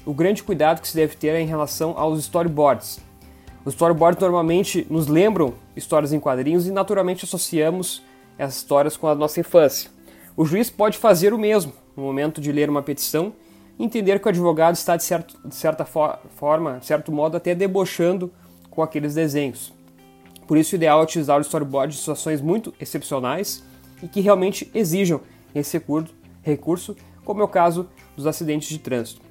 o 0.04 0.12
grande 0.12 0.42
cuidado 0.42 0.82
que 0.82 0.88
se 0.88 0.94
deve 0.94 1.16
ter 1.16 1.28
é 1.28 1.40
em 1.40 1.46
relação 1.46 1.94
aos 1.96 2.18
storyboards. 2.20 3.00
Os 3.64 3.72
storyboards 3.72 4.20
normalmente 4.20 4.86
nos 4.90 5.06
lembram 5.06 5.54
histórias 5.74 6.12
em 6.12 6.20
quadrinhos 6.20 6.66
e 6.66 6.70
naturalmente 6.70 7.24
associamos 7.24 8.02
essas 8.38 8.56
histórias 8.56 8.96
com 8.96 9.06
a 9.06 9.14
nossa 9.14 9.40
infância. 9.40 9.90
O 10.36 10.44
juiz 10.44 10.70
pode 10.70 10.98
fazer 10.98 11.32
o 11.32 11.38
mesmo 11.38 11.72
no 11.96 12.02
momento 12.02 12.40
de 12.40 12.50
ler 12.50 12.68
uma 12.68 12.82
petição 12.82 13.32
entender 13.78 14.20
que 14.20 14.26
o 14.26 14.28
advogado 14.28 14.74
está, 14.74 14.96
de, 14.96 15.04
certo, 15.04 15.36
de 15.44 15.54
certa 15.54 15.84
for 15.84 16.18
forma, 16.36 16.78
de 16.78 16.86
certo 16.86 17.10
modo, 17.10 17.36
até 17.36 17.54
debochando 17.54 18.32
com 18.70 18.82
aqueles 18.82 19.14
desenhos. 19.14 19.72
Por 20.46 20.56
isso, 20.56 20.74
o 20.74 20.76
ideal 20.76 21.00
é 21.00 21.02
utilizar 21.02 21.38
o 21.38 21.40
storyboard 21.40 21.94
em 21.94 21.98
situações 21.98 22.40
muito 22.40 22.74
excepcionais 22.80 23.64
e 24.02 24.08
que 24.08 24.20
realmente 24.20 24.70
exijam 24.74 25.20
esse 25.54 25.80
recurso, 26.42 26.96
como 27.24 27.40
é 27.40 27.44
o 27.44 27.48
caso 27.48 27.88
dos 28.16 28.26
acidentes 28.26 28.68
de 28.68 28.78
trânsito. 28.78 29.22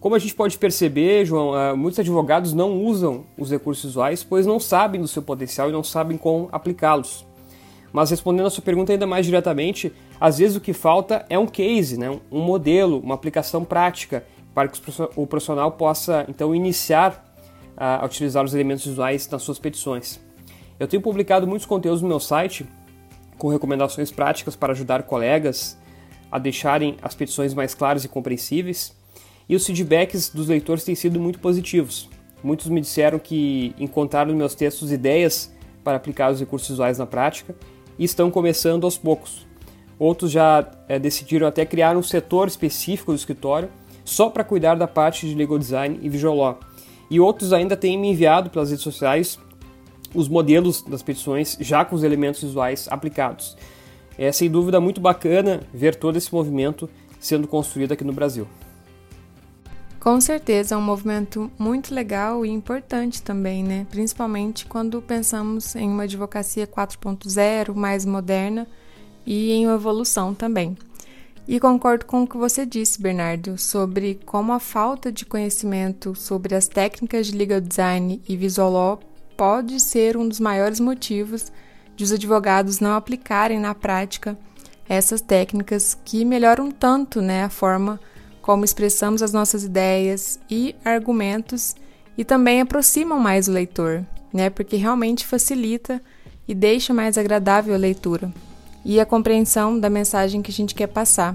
Como 0.00 0.14
a 0.14 0.18
gente 0.18 0.34
pode 0.34 0.56
perceber, 0.58 1.24
João, 1.24 1.50
uh, 1.50 1.76
muitos 1.76 1.98
advogados 1.98 2.52
não 2.52 2.82
usam 2.84 3.26
os 3.36 3.50
recursos 3.50 3.84
visuais, 3.84 4.22
pois 4.22 4.46
não 4.46 4.60
sabem 4.60 5.00
do 5.00 5.08
seu 5.08 5.22
potencial 5.22 5.68
e 5.68 5.72
não 5.72 5.82
sabem 5.82 6.16
como 6.16 6.48
aplicá-los. 6.52 7.26
Mas 7.92 8.10
respondendo 8.10 8.46
a 8.46 8.50
sua 8.50 8.62
pergunta 8.62 8.92
ainda 8.92 9.06
mais 9.06 9.24
diretamente, 9.26 9.92
às 10.20 10.38
vezes 10.38 10.56
o 10.56 10.60
que 10.60 10.72
falta 10.72 11.24
é 11.28 11.38
um 11.38 11.46
case, 11.46 11.98
né? 11.98 12.10
um 12.30 12.40
modelo, 12.40 12.98
uma 12.98 13.14
aplicação 13.14 13.64
prática, 13.64 14.24
para 14.54 14.68
que 14.68 14.80
o 15.16 15.26
profissional 15.26 15.72
possa 15.72 16.26
então 16.28 16.54
iniciar 16.54 17.24
a 17.76 18.04
utilizar 18.04 18.44
os 18.44 18.54
elementos 18.54 18.84
visuais 18.84 19.28
nas 19.28 19.42
suas 19.42 19.58
petições. 19.58 20.20
Eu 20.80 20.88
tenho 20.88 21.00
publicado 21.00 21.46
muitos 21.46 21.66
conteúdos 21.66 22.02
no 22.02 22.08
meu 22.08 22.18
site 22.18 22.66
com 23.36 23.48
recomendações 23.48 24.10
práticas 24.10 24.56
para 24.56 24.72
ajudar 24.72 25.04
colegas 25.04 25.78
a 26.30 26.38
deixarem 26.38 26.96
as 27.00 27.14
petições 27.14 27.54
mais 27.54 27.74
claras 27.74 28.04
e 28.04 28.08
compreensíveis 28.08 28.96
e 29.48 29.54
os 29.54 29.64
feedbacks 29.64 30.28
dos 30.28 30.48
leitores 30.48 30.84
têm 30.84 30.94
sido 30.94 31.18
muito 31.20 31.38
positivos. 31.38 32.08
Muitos 32.42 32.66
me 32.66 32.80
disseram 32.80 33.18
que 33.18 33.74
encontraram 33.78 34.30
nos 34.30 34.38
meus 34.38 34.54
textos 34.54 34.92
ideias 34.92 35.52
para 35.82 35.96
aplicar 35.96 36.30
os 36.30 36.40
recursos 36.40 36.68
visuais 36.68 36.98
na 36.98 37.06
prática 37.06 37.54
e 37.98 38.04
estão 38.04 38.30
começando 38.30 38.84
aos 38.84 38.96
poucos. 38.96 39.46
Outros 39.98 40.30
já 40.30 40.70
é, 40.88 40.98
decidiram 40.98 41.46
até 41.46 41.66
criar 41.66 41.96
um 41.96 42.02
setor 42.02 42.46
específico 42.46 43.12
do 43.12 43.16
escritório 43.16 43.68
só 44.04 44.30
para 44.30 44.44
cuidar 44.44 44.76
da 44.76 44.86
parte 44.86 45.26
de 45.26 45.34
legal 45.34 45.58
design 45.58 45.98
e 46.00 46.08
visual 46.08 46.36
law. 46.36 46.60
E 47.10 47.18
outros 47.18 47.52
ainda 47.52 47.76
têm 47.76 47.98
me 47.98 48.10
enviado 48.10 48.50
pelas 48.50 48.70
redes 48.70 48.84
sociais 48.84 49.38
os 50.14 50.28
modelos 50.28 50.82
das 50.82 51.02
petições 51.02 51.56
já 51.60 51.84
com 51.84 51.94
os 51.94 52.02
elementos 52.02 52.42
visuais 52.42 52.86
aplicados. 52.90 53.56
É 54.16 54.32
sem 54.32 54.50
dúvida 54.50 54.80
muito 54.80 55.00
bacana 55.00 55.60
ver 55.72 55.94
todo 55.94 56.16
esse 56.16 56.32
movimento 56.32 56.88
sendo 57.20 57.46
construído 57.46 57.92
aqui 57.92 58.04
no 58.04 58.12
Brasil. 58.12 58.46
Com 60.00 60.20
certeza 60.20 60.74
é 60.74 60.78
um 60.78 60.82
movimento 60.82 61.50
muito 61.58 61.92
legal 61.92 62.46
e 62.46 62.48
importante 62.48 63.20
também, 63.20 63.64
né? 63.64 63.86
Principalmente 63.90 64.64
quando 64.64 65.02
pensamos 65.02 65.74
em 65.74 65.88
uma 65.88 66.04
advocacia 66.04 66.66
4.0 66.66 67.74
mais 67.74 68.04
moderna 68.04 68.66
e 69.26 69.50
em 69.50 69.64
evolução 69.64 70.32
também. 70.32 70.76
E 71.48 71.58
concordo 71.58 72.04
com 72.06 72.22
o 72.22 72.26
que 72.26 72.36
você 72.36 72.64
disse, 72.64 73.00
Bernardo, 73.00 73.58
sobre 73.58 74.20
como 74.24 74.52
a 74.52 74.60
falta 74.60 75.10
de 75.10 75.24
conhecimento 75.24 76.14
sobre 76.14 76.54
as 76.54 76.68
técnicas 76.68 77.26
de 77.26 77.36
legal 77.36 77.60
design 77.60 78.22
e 78.28 78.36
visual 78.36 78.70
law 78.70 79.00
pode 79.36 79.80
ser 79.80 80.16
um 80.16 80.28
dos 80.28 80.38
maiores 80.38 80.78
motivos 80.78 81.50
de 81.96 82.04
os 82.04 82.12
advogados 82.12 82.80
não 82.80 82.94
aplicarem 82.94 83.58
na 83.58 83.74
prática 83.74 84.38
essas 84.88 85.20
técnicas 85.20 85.98
que 86.04 86.24
melhoram 86.24 86.70
tanto 86.70 87.20
né, 87.20 87.44
a 87.44 87.48
forma 87.48 88.00
como 88.48 88.64
expressamos 88.64 89.22
as 89.22 89.30
nossas 89.30 89.62
ideias 89.62 90.40
e 90.48 90.74
argumentos 90.82 91.76
e 92.16 92.24
também 92.24 92.62
aproximam 92.62 93.20
mais 93.20 93.46
o 93.46 93.52
leitor, 93.52 94.06
né? 94.32 94.48
Porque 94.48 94.74
realmente 94.74 95.26
facilita 95.26 96.00
e 96.48 96.54
deixa 96.54 96.94
mais 96.94 97.18
agradável 97.18 97.74
a 97.74 97.76
leitura 97.76 98.32
e 98.82 98.98
a 98.98 99.04
compreensão 99.04 99.78
da 99.78 99.90
mensagem 99.90 100.40
que 100.40 100.50
a 100.50 100.54
gente 100.54 100.74
quer 100.74 100.86
passar. 100.86 101.34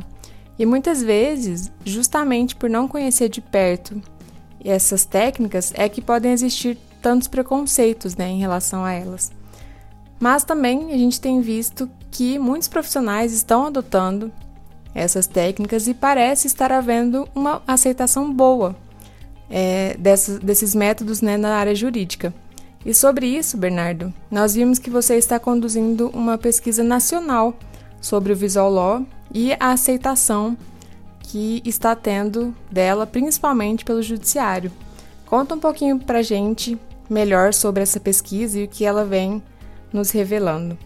E 0.57 0.65
muitas 0.65 1.03
vezes, 1.03 1.71
justamente 1.85 2.55
por 2.55 2.67
não 2.67 2.87
conhecer 2.87 3.29
de 3.29 3.41
perto 3.41 4.01
essas 4.65 5.05
técnicas, 5.05 5.71
é 5.75 5.87
que 5.87 6.01
podem 6.01 6.31
existir 6.31 6.79
tantos 6.99 7.27
preconceitos 7.27 8.15
né, 8.15 8.27
em 8.27 8.39
relação 8.39 8.83
a 8.83 8.91
elas. 8.91 9.31
Mas 10.19 10.43
também 10.43 10.91
a 10.91 10.97
gente 10.97 11.21
tem 11.21 11.41
visto 11.41 11.87
que 12.09 12.39
muitos 12.39 12.67
profissionais 12.67 13.33
estão 13.33 13.67
adotando 13.67 14.31
essas 14.93 15.27
técnicas 15.27 15.87
e 15.87 15.93
parece 15.93 16.47
estar 16.47 16.71
havendo 16.71 17.27
uma 17.33 17.61
aceitação 17.67 18.31
boa 18.31 18.75
é, 19.49 19.95
dessas, 19.97 20.39
desses 20.39 20.75
métodos 20.75 21.21
né, 21.21 21.37
na 21.37 21.55
área 21.55 21.75
jurídica. 21.75 22.33
E 22.85 22.93
sobre 22.93 23.27
isso, 23.27 23.55
Bernardo, 23.57 24.13
nós 24.29 24.55
vimos 24.55 24.77
que 24.77 24.89
você 24.89 25.15
está 25.15 25.39
conduzindo 25.39 26.09
uma 26.09 26.37
pesquisa 26.37 26.83
nacional 26.83 27.55
sobre 28.01 28.33
o 28.33 28.35
visual 28.35 28.69
law 28.69 29.05
e 29.33 29.53
a 29.53 29.71
aceitação 29.71 30.57
que 31.21 31.61
está 31.65 31.95
tendo 31.95 32.53
dela, 32.69 33.07
principalmente 33.07 33.85
pelo 33.85 34.01
judiciário. 34.01 34.71
Conta 35.25 35.55
um 35.55 35.59
pouquinho 35.59 35.97
para 35.97 36.21
gente 36.21 36.77
melhor 37.09 37.53
sobre 37.53 37.81
essa 37.81 37.99
pesquisa 37.99 38.59
e 38.59 38.65
o 38.65 38.67
que 38.67 38.85
ela 38.85 39.05
vem 39.05 39.41
nos 39.91 40.11
revelando. 40.11 40.77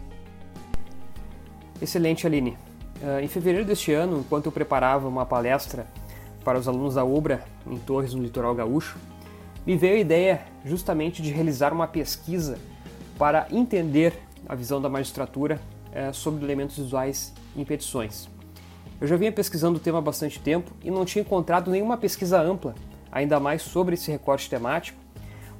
Excelente, 1.82 2.26
Aline. 2.26 2.67
Uh, 3.00 3.20
em 3.22 3.28
fevereiro 3.28 3.64
deste 3.64 3.92
ano, 3.92 4.18
enquanto 4.18 4.46
eu 4.46 4.52
preparava 4.52 5.06
uma 5.06 5.24
palestra 5.24 5.86
para 6.44 6.58
os 6.58 6.66
alunos 6.66 6.94
da 6.94 7.04
UBRA 7.04 7.44
em 7.66 7.78
Torres, 7.78 8.12
no 8.12 8.22
litoral 8.22 8.54
gaúcho, 8.54 8.98
me 9.64 9.76
veio 9.76 9.96
a 9.96 9.98
ideia 9.98 10.42
justamente 10.64 11.22
de 11.22 11.30
realizar 11.30 11.72
uma 11.72 11.86
pesquisa 11.86 12.58
para 13.16 13.46
entender 13.50 14.14
a 14.48 14.54
visão 14.54 14.80
da 14.80 14.88
magistratura 14.88 15.60
uh, 15.90 16.12
sobre 16.12 16.44
elementos 16.44 16.76
visuais 16.76 17.32
em 17.56 17.64
petições. 17.64 18.28
Eu 19.00 19.06
já 19.06 19.16
vinha 19.16 19.30
pesquisando 19.30 19.76
o 19.76 19.80
tema 19.80 19.98
há 19.98 20.02
bastante 20.02 20.40
tempo 20.40 20.72
e 20.82 20.90
não 20.90 21.04
tinha 21.04 21.22
encontrado 21.22 21.70
nenhuma 21.70 21.96
pesquisa 21.96 22.40
ampla, 22.40 22.74
ainda 23.12 23.38
mais 23.38 23.62
sobre 23.62 23.94
esse 23.94 24.10
recorte 24.10 24.50
temático, 24.50 24.98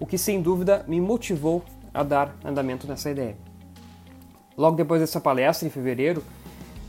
o 0.00 0.06
que 0.06 0.18
sem 0.18 0.42
dúvida 0.42 0.84
me 0.88 1.00
motivou 1.00 1.64
a 1.94 2.02
dar 2.02 2.36
andamento 2.44 2.86
nessa 2.86 3.10
ideia. 3.10 3.36
Logo 4.56 4.76
depois 4.76 5.00
dessa 5.00 5.20
palestra, 5.20 5.68
em 5.68 5.70
fevereiro, 5.70 6.22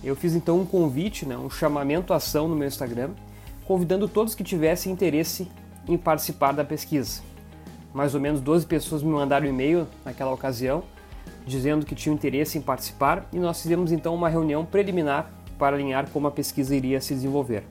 eu 0.04 0.16
fiz 0.16 0.34
então 0.34 0.60
um 0.60 0.66
convite, 0.66 1.26
né, 1.26 1.38
um 1.38 1.50
chamamento 1.50 2.14
à 2.14 2.18
ação 2.18 2.48
no 2.48 2.56
meu 2.56 2.68
Instagram, 2.68 3.12
convidando 3.66 4.08
todos 4.08 4.34
que 4.34 4.44
tivessem 4.44 4.92
interesse 4.92 5.48
em 5.88 5.98
participar 5.98 6.54
da 6.54 6.64
pesquisa. 6.64 7.22
Mais 7.94 8.16
ou 8.16 8.22
menos 8.22 8.40
12 8.42 8.66
pessoas 8.66 9.04
me 9.04 9.10
mandaram 9.10 9.48
e-mail 9.48 9.88
naquela 10.06 10.32
ocasião, 10.32 10.84
dizendo 11.46 11.86
que 11.86 11.96
tinham 11.96 12.14
interesse 12.14 12.58
em 12.58 12.62
participar, 12.62 13.28
e 13.34 13.38
nós 13.38 13.62
fizemos 13.62 13.92
então 13.92 14.14
uma 14.14 14.30
reunião 14.30 14.66
preliminar 14.66 15.32
para 15.58 15.76
alinhar 15.76 16.10
como 16.10 16.28
a 16.28 16.32
pesquisa 16.32 16.76
iria 16.76 17.02
se 17.02 17.14
desenvolver. 17.14 17.64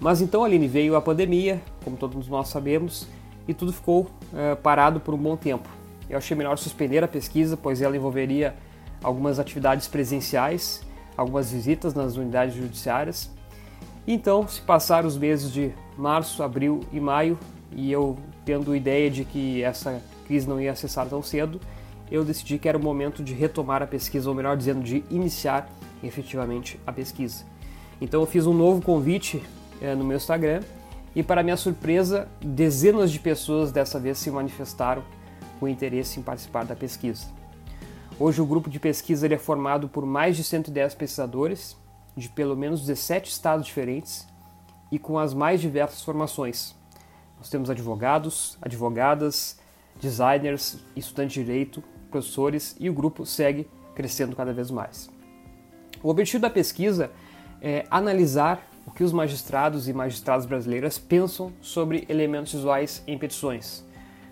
Mas 0.00 0.20
então, 0.20 0.44
Aline, 0.44 0.68
veio 0.68 0.96
a 0.96 1.00
pandemia, 1.00 1.62
como 1.82 1.96
todos 1.96 2.28
nós 2.28 2.48
sabemos, 2.48 3.08
e 3.48 3.54
tudo 3.54 3.72
ficou 3.72 4.06
é, 4.34 4.54
parado 4.54 5.00
por 5.00 5.14
um 5.14 5.18
bom 5.18 5.36
tempo. 5.36 5.68
Eu 6.08 6.18
achei 6.18 6.36
melhor 6.36 6.58
suspender 6.58 7.02
a 7.02 7.08
pesquisa, 7.08 7.56
pois 7.56 7.80
ela 7.80 7.96
envolveria 7.96 8.54
algumas 9.02 9.38
atividades 9.38 9.88
presenciais, 9.88 10.82
algumas 11.16 11.50
visitas 11.50 11.94
nas 11.94 12.16
unidades 12.16 12.54
judiciárias. 12.54 13.30
Então, 14.06 14.46
se 14.46 14.60
passar 14.60 15.06
os 15.06 15.16
meses 15.16 15.50
de 15.52 15.72
março, 15.96 16.42
abril 16.42 16.80
e 16.92 17.00
maio, 17.00 17.38
e 17.72 17.90
eu 17.90 18.16
tendo 18.44 18.76
ideia 18.76 19.10
de 19.10 19.24
que 19.24 19.62
essa 19.62 20.02
crise 20.26 20.48
não 20.48 20.60
ia 20.60 20.74
cessar 20.74 21.06
tão 21.06 21.22
cedo, 21.22 21.60
eu 22.10 22.24
decidi 22.24 22.58
que 22.58 22.68
era 22.68 22.76
o 22.76 22.82
momento 22.82 23.22
de 23.22 23.32
retomar 23.32 23.82
a 23.82 23.86
pesquisa, 23.86 24.28
ou 24.28 24.34
melhor 24.34 24.56
dizendo, 24.56 24.82
de 24.82 25.02
iniciar 25.10 25.68
efetivamente 26.02 26.78
a 26.86 26.92
pesquisa. 26.92 27.44
Então, 28.00 28.20
eu 28.20 28.26
fiz 28.26 28.46
um 28.46 28.52
novo 28.52 28.82
convite 28.82 29.42
é, 29.80 29.94
no 29.94 30.04
meu 30.04 30.16
Instagram 30.16 30.62
e, 31.14 31.22
para 31.22 31.42
minha 31.42 31.56
surpresa, 31.56 32.28
dezenas 32.40 33.10
de 33.10 33.18
pessoas 33.18 33.72
dessa 33.72 33.98
vez 33.98 34.18
se 34.18 34.30
manifestaram 34.30 35.02
com 35.58 35.66
interesse 35.66 36.20
em 36.20 36.22
participar 36.22 36.64
da 36.64 36.76
pesquisa. 36.76 37.26
Hoje 38.16 38.40
o 38.40 38.46
grupo 38.46 38.70
de 38.70 38.78
pesquisa 38.78 39.26
é 39.26 39.36
formado 39.36 39.88
por 39.88 40.06
mais 40.06 40.36
de 40.36 40.44
110 40.44 40.94
pesquisadores 40.94 41.76
de 42.16 42.28
pelo 42.28 42.56
menos 42.56 42.82
17 42.82 43.28
estados 43.28 43.66
diferentes 43.66 44.24
e 44.88 45.00
com 45.00 45.18
as 45.18 45.34
mais 45.34 45.60
diversas 45.60 46.00
formações. 46.00 46.76
Nós 47.36 47.50
temos 47.50 47.68
advogados, 47.68 48.56
advogadas, 48.62 49.58
designers, 50.00 50.78
estudantes 50.94 51.34
de 51.34 51.44
direito, 51.44 51.82
professores 52.08 52.76
e 52.78 52.88
o 52.88 52.94
grupo 52.94 53.26
segue 53.26 53.68
crescendo 53.96 54.36
cada 54.36 54.52
vez 54.52 54.70
mais. 54.70 55.10
O 56.00 56.08
objetivo 56.08 56.42
da 56.42 56.50
pesquisa 56.50 57.10
é 57.60 57.84
analisar 57.90 58.64
o 58.86 58.92
que 58.92 59.02
os 59.02 59.12
magistrados 59.12 59.88
e 59.88 59.92
magistradas 59.92 60.46
brasileiras 60.46 61.00
pensam 61.00 61.52
sobre 61.60 62.06
elementos 62.08 62.52
visuais 62.52 63.02
em 63.08 63.18
petições. 63.18 63.84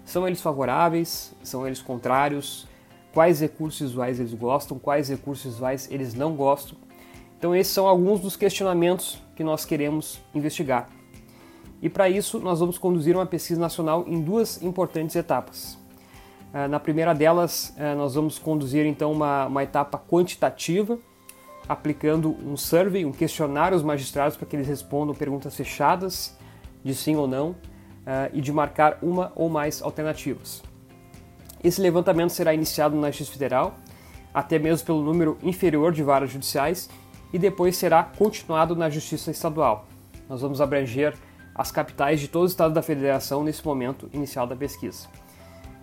São 0.04 0.24
eles 0.24 0.40
favoráveis? 0.40 1.34
São 1.42 1.66
eles 1.66 1.82
contrários? 1.82 2.70
Quais 3.12 3.40
recursos 3.40 3.80
visuais 3.80 4.18
eles 4.18 4.34
gostam, 4.34 4.78
quais 4.78 5.08
recursos 5.08 5.52
visuais 5.52 5.88
eles 5.90 6.14
não 6.14 6.34
gostam. 6.34 6.76
Então, 7.38 7.54
esses 7.54 7.72
são 7.72 7.86
alguns 7.86 8.20
dos 8.20 8.36
questionamentos 8.36 9.20
que 9.34 9.42
nós 9.42 9.64
queremos 9.64 10.20
investigar. 10.34 10.88
E 11.82 11.88
para 11.88 12.08
isso, 12.08 12.38
nós 12.38 12.60
vamos 12.60 12.78
conduzir 12.78 13.16
uma 13.16 13.26
pesquisa 13.26 13.60
nacional 13.60 14.04
em 14.06 14.20
duas 14.20 14.62
importantes 14.62 15.16
etapas. 15.16 15.76
Ah, 16.54 16.68
na 16.68 16.78
primeira 16.78 17.12
delas, 17.12 17.74
ah, 17.76 17.94
nós 17.94 18.14
vamos 18.14 18.38
conduzir 18.38 18.86
então 18.86 19.10
uma, 19.10 19.46
uma 19.46 19.62
etapa 19.64 19.98
quantitativa, 19.98 20.98
aplicando 21.68 22.36
um 22.46 22.56
survey, 22.56 23.04
um 23.04 23.10
questionário 23.10 23.74
aos 23.74 23.82
magistrados 23.82 24.36
para 24.36 24.46
que 24.46 24.54
eles 24.54 24.68
respondam 24.68 25.14
perguntas 25.14 25.56
fechadas, 25.56 26.36
de 26.84 26.94
sim 26.94 27.16
ou 27.16 27.26
não, 27.26 27.56
ah, 28.06 28.30
e 28.32 28.40
de 28.40 28.52
marcar 28.52 28.98
uma 29.02 29.32
ou 29.34 29.48
mais 29.48 29.82
alternativas. 29.82 30.62
Esse 31.62 31.80
levantamento 31.80 32.30
será 32.30 32.52
iniciado 32.52 32.96
na 32.96 33.08
Justiça 33.08 33.32
Federal, 33.32 33.74
até 34.34 34.58
mesmo 34.58 34.86
pelo 34.86 35.02
número 35.02 35.38
inferior 35.42 35.92
de 35.92 36.02
varas 36.02 36.30
judiciais, 36.30 36.88
e 37.32 37.38
depois 37.38 37.76
será 37.76 38.02
continuado 38.02 38.74
na 38.74 38.90
Justiça 38.90 39.30
Estadual. 39.30 39.86
Nós 40.28 40.40
vamos 40.40 40.60
abranger 40.60 41.14
as 41.54 41.70
capitais 41.70 42.20
de 42.20 42.28
todos 42.28 42.46
os 42.46 42.52
estados 42.52 42.74
da 42.74 42.82
federação 42.82 43.44
nesse 43.44 43.64
momento 43.64 44.08
inicial 44.12 44.46
da 44.46 44.56
pesquisa. 44.56 45.08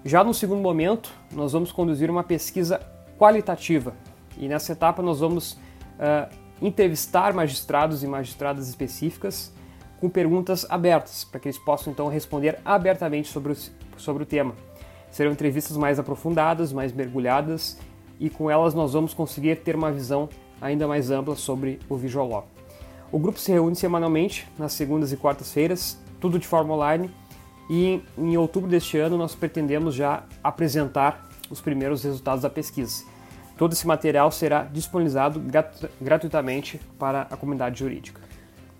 Já 0.03 0.23
no 0.23 0.33
segundo 0.33 0.61
momento, 0.61 1.11
nós 1.31 1.51
vamos 1.51 1.71
conduzir 1.71 2.09
uma 2.09 2.23
pesquisa 2.23 2.79
qualitativa 3.17 3.93
e 4.37 4.47
nessa 4.47 4.71
etapa 4.71 5.01
nós 5.01 5.19
vamos 5.19 5.53
uh, 5.53 6.33
entrevistar 6.61 7.33
magistrados 7.33 8.03
e 8.03 8.07
magistradas 8.07 8.67
específicas 8.69 9.51
com 9.99 10.09
perguntas 10.09 10.65
abertas, 10.69 11.25
para 11.25 11.39
que 11.39 11.49
eles 11.49 11.57
possam 11.57 11.91
então 11.91 12.07
responder 12.07 12.57
abertamente 12.63 13.27
sobre 13.27 13.51
o, 13.51 13.57
sobre 13.97 14.23
o 14.23 14.25
tema. 14.25 14.55
Serão 15.11 15.31
entrevistas 15.31 15.75
mais 15.75 15.99
aprofundadas, 15.99 16.71
mais 16.71 16.91
mergulhadas, 16.93 17.77
e 18.19 18.29
com 18.29 18.49
elas 18.49 18.73
nós 18.73 18.93
vamos 18.93 19.13
conseguir 19.13 19.57
ter 19.57 19.75
uma 19.75 19.91
visão 19.91 20.29
ainda 20.61 20.87
mais 20.87 21.09
ampla 21.09 21.35
sobre 21.35 21.79
o 21.87 21.95
Visual 21.95 22.27
Law. 22.27 22.47
O 23.11 23.17
grupo 23.17 23.39
se 23.39 23.51
reúne 23.51 23.75
semanalmente, 23.75 24.47
nas 24.57 24.73
segundas 24.73 25.11
e 25.11 25.17
quartas-feiras, 25.17 25.97
tudo 26.19 26.37
de 26.37 26.45
forma 26.45 26.73
online, 26.73 27.09
e 27.69 28.01
em 28.17 28.37
outubro 28.37 28.69
deste 28.69 28.97
ano 28.97 29.17
nós 29.17 29.35
pretendemos 29.35 29.95
já 29.95 30.23
apresentar 30.43 31.29
os 31.49 31.61
primeiros 31.61 32.03
resultados 32.03 32.43
da 32.43 32.49
pesquisa. 32.49 33.03
Todo 33.57 33.73
esse 33.73 33.87
material 33.87 34.31
será 34.31 34.63
disponibilizado 34.63 35.41
gratuitamente 35.99 36.79
para 36.97 37.23
a 37.23 37.35
comunidade 37.35 37.79
jurídica. 37.79 38.21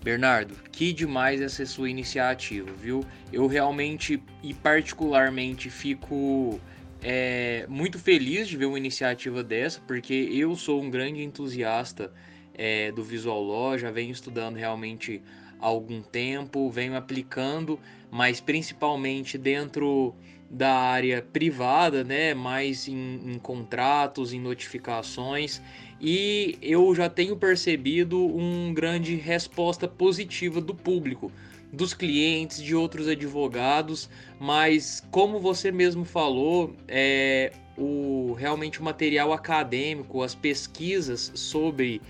Bernardo, 0.02 0.54
que 0.72 0.92
demais 0.92 1.40
essa 1.42 1.64
sua 1.66 1.90
iniciativa, 1.90 2.70
viu? 2.72 3.04
Eu 3.32 3.46
realmente 3.46 4.22
e 4.42 4.54
particularmente 4.54 5.68
fico 5.68 6.58
é, 7.02 7.66
muito 7.68 7.98
feliz 7.98 8.48
de 8.48 8.56
ver 8.56 8.64
uma 8.64 8.78
iniciativa 8.78 9.44
dessa, 9.44 9.80
porque 9.86 10.14
eu 10.32 10.56
sou 10.56 10.82
um 10.82 10.90
grande 10.90 11.22
entusiasta 11.22 12.12
é, 12.54 12.90
do 12.92 13.04
Visual 13.04 13.42
Law, 13.42 13.78
já 13.78 13.90
venho 13.90 14.10
estudando 14.10 14.56
realmente 14.56 15.22
há 15.60 15.66
algum 15.66 16.02
tempo, 16.02 16.70
venho 16.70 16.96
aplicando, 16.96 17.78
mas 18.10 18.40
principalmente 18.40 19.36
dentro 19.36 20.14
da 20.50 20.72
área 20.72 21.22
privada, 21.22 22.02
né, 22.02 22.34
mais 22.34 22.88
em, 22.88 23.20
em 23.24 23.38
contratos, 23.38 24.32
em 24.32 24.40
notificações, 24.40 25.62
e 26.00 26.56
eu 26.62 26.94
já 26.94 27.10
tenho 27.10 27.36
percebido 27.36 28.24
uma 28.24 28.72
grande 28.72 29.16
resposta 29.16 29.86
positiva 29.86 30.60
do 30.60 30.74
público, 30.74 31.30
dos 31.72 31.92
clientes, 31.92 32.62
de 32.62 32.74
outros 32.74 33.06
advogados, 33.06 34.08
mas 34.38 35.02
como 35.10 35.38
você 35.38 35.70
mesmo 35.70 36.04
falou, 36.04 36.74
é, 36.88 37.52
o 37.76 38.32
realmente 38.38 38.80
o 38.80 38.82
material 38.82 39.32
acadêmico, 39.32 40.22
as 40.22 40.34
pesquisas 40.34 41.32
sobre 41.34 42.00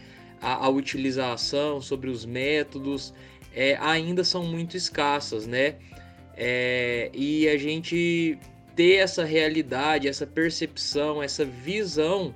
a, 0.40 0.66
a 0.66 0.68
utilização, 0.68 1.80
sobre 1.80 2.08
os 2.08 2.24
métodos, 2.24 3.12
é, 3.52 3.76
ainda 3.80 4.22
são 4.22 4.44
muito 4.44 4.76
escassas, 4.76 5.46
né? 5.46 5.76
É, 6.36 7.10
e 7.12 7.48
a 7.48 7.58
gente 7.58 8.38
ter 8.74 8.94
essa 8.94 9.24
realidade, 9.24 10.08
essa 10.08 10.26
percepção, 10.26 11.22
essa 11.22 11.44
visão 11.44 12.34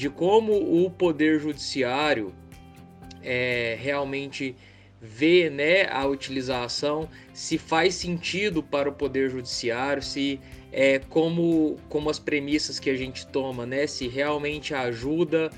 de 0.00 0.08
como 0.08 0.54
o 0.82 0.90
poder 0.90 1.38
judiciário 1.38 2.32
é, 3.22 3.76
realmente 3.78 4.56
vê 4.98 5.50
né, 5.50 5.84
a 5.90 6.06
utilização, 6.06 7.06
se 7.34 7.58
faz 7.58 7.96
sentido 7.96 8.62
para 8.62 8.88
o 8.88 8.92
poder 8.94 9.28
judiciário, 9.28 10.02
se 10.02 10.40
é 10.72 11.00
como, 11.00 11.76
como 11.90 12.08
as 12.08 12.18
premissas 12.18 12.80
que 12.80 12.88
a 12.88 12.96
gente 12.96 13.26
toma, 13.26 13.66
né, 13.66 13.86
se 13.86 14.08
realmente 14.08 14.72
ajuda, 14.72 15.50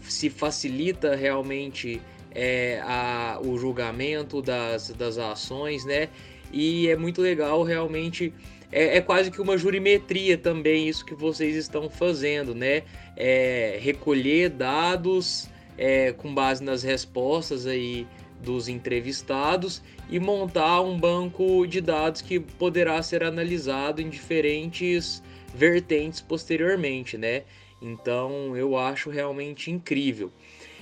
se 0.00 0.30
facilita 0.30 1.14
realmente 1.14 2.00
é, 2.34 2.80
a, 2.84 3.38
o 3.44 3.58
julgamento 3.58 4.40
das, 4.40 4.88
das 4.88 5.18
ações, 5.18 5.84
né? 5.84 6.08
E 6.50 6.88
é 6.88 6.96
muito 6.96 7.20
legal 7.20 7.62
realmente. 7.62 8.32
É, 8.72 8.96
é, 8.96 9.00
quase 9.02 9.30
que 9.30 9.40
uma 9.40 9.58
jurimetria 9.58 10.38
também 10.38 10.88
isso 10.88 11.04
que 11.04 11.14
vocês 11.14 11.54
estão 11.54 11.90
fazendo, 11.90 12.54
né? 12.54 12.82
É, 13.14 13.78
recolher 13.80 14.48
dados 14.48 15.46
é, 15.76 16.12
com 16.12 16.34
base 16.34 16.64
nas 16.64 16.82
respostas 16.82 17.66
aí 17.66 18.06
dos 18.42 18.68
entrevistados 18.68 19.82
e 20.10 20.18
montar 20.18 20.80
um 20.80 20.98
banco 20.98 21.66
de 21.66 21.80
dados 21.80 22.22
que 22.22 22.40
poderá 22.40 23.02
ser 23.02 23.22
analisado 23.22 24.00
em 24.00 24.08
diferentes 24.08 25.22
vertentes 25.54 26.20
posteriormente, 26.22 27.18
né? 27.18 27.42
Então 27.80 28.56
eu 28.56 28.76
acho 28.76 29.10
realmente 29.10 29.70
incrível. 29.70 30.32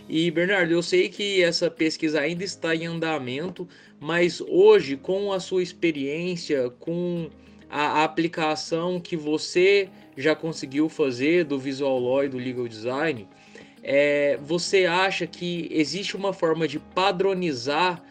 E 0.09 0.31
Bernardo, 0.31 0.73
eu 0.73 0.83
sei 0.83 1.09
que 1.09 1.43
essa 1.43 1.71
pesquisa 1.71 2.21
ainda 2.21 2.43
está 2.43 2.75
em 2.75 2.87
andamento, 2.87 3.69
mas 4.01 4.41
hoje, 4.41 4.97
com 4.97 5.33
a 5.33 5.39
sua 5.39 5.63
experiência, 5.63 6.71
com 6.81 7.31
a 7.71 8.03
aplicação 8.03 8.99
que 8.99 9.17
você 9.17 9.89
já 10.17 10.35
conseguiu 10.35 10.89
fazer 10.89 11.45
do 11.45 11.59
Visual 11.59 11.99
Law 11.99 12.25
e 12.25 12.29
do 12.29 12.37
Legal 12.37 12.67
Design, 12.67 13.29
é, 13.83 14.39
você 14.43 14.85
acha 14.85 15.27
que 15.27 15.69
existe 15.71 16.17
uma 16.17 16.33
forma 16.33 16.67
de 16.67 16.79
padronizar 16.79 18.03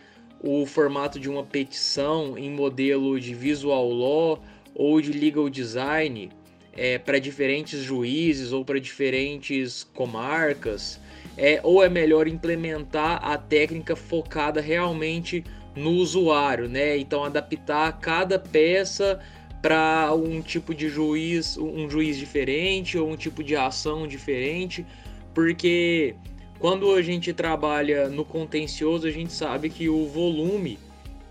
o 0.41 0.65
formato 0.65 1.19
de 1.19 1.29
uma 1.29 1.43
petição 1.43 2.37
em 2.37 2.49
modelo 2.49 3.19
de 3.19 3.35
Visual 3.35 3.89
Law 3.91 4.41
ou 4.73 5.01
de 5.01 5.11
Legal 5.11 5.49
Design 5.49 6.29
é, 6.73 6.97
para 6.97 7.19
diferentes 7.19 7.81
juízes 7.81 8.53
ou 8.53 8.63
para 8.63 8.79
diferentes 8.79 9.83
comarcas? 9.93 10.99
É, 11.37 11.59
ou 11.63 11.83
é 11.83 11.89
melhor 11.89 12.27
implementar 12.27 13.19
a 13.23 13.37
técnica 13.37 13.95
focada 13.95 14.59
realmente 14.59 15.43
no 15.75 15.91
usuário, 15.91 16.67
né? 16.67 16.97
Então 16.97 17.23
adaptar 17.23 17.99
cada 17.99 18.39
peça 18.39 19.19
para 19.61 20.13
um 20.13 20.41
tipo 20.41 20.73
de 20.73 20.89
juiz, 20.89 21.57
um 21.57 21.89
juiz 21.89 22.17
diferente 22.17 22.97
ou 22.97 23.09
um 23.09 23.17
tipo 23.17 23.43
de 23.43 23.55
ação 23.55 24.07
diferente 24.07 24.85
porque 25.33 26.15
quando 26.59 26.93
a 26.93 27.01
gente 27.01 27.33
trabalha 27.33 28.09
no 28.09 28.25
contencioso, 28.25 29.07
a 29.07 29.11
gente 29.11 29.31
sabe 29.31 29.69
que 29.69 29.87
o 29.87 30.05
volume 30.05 30.77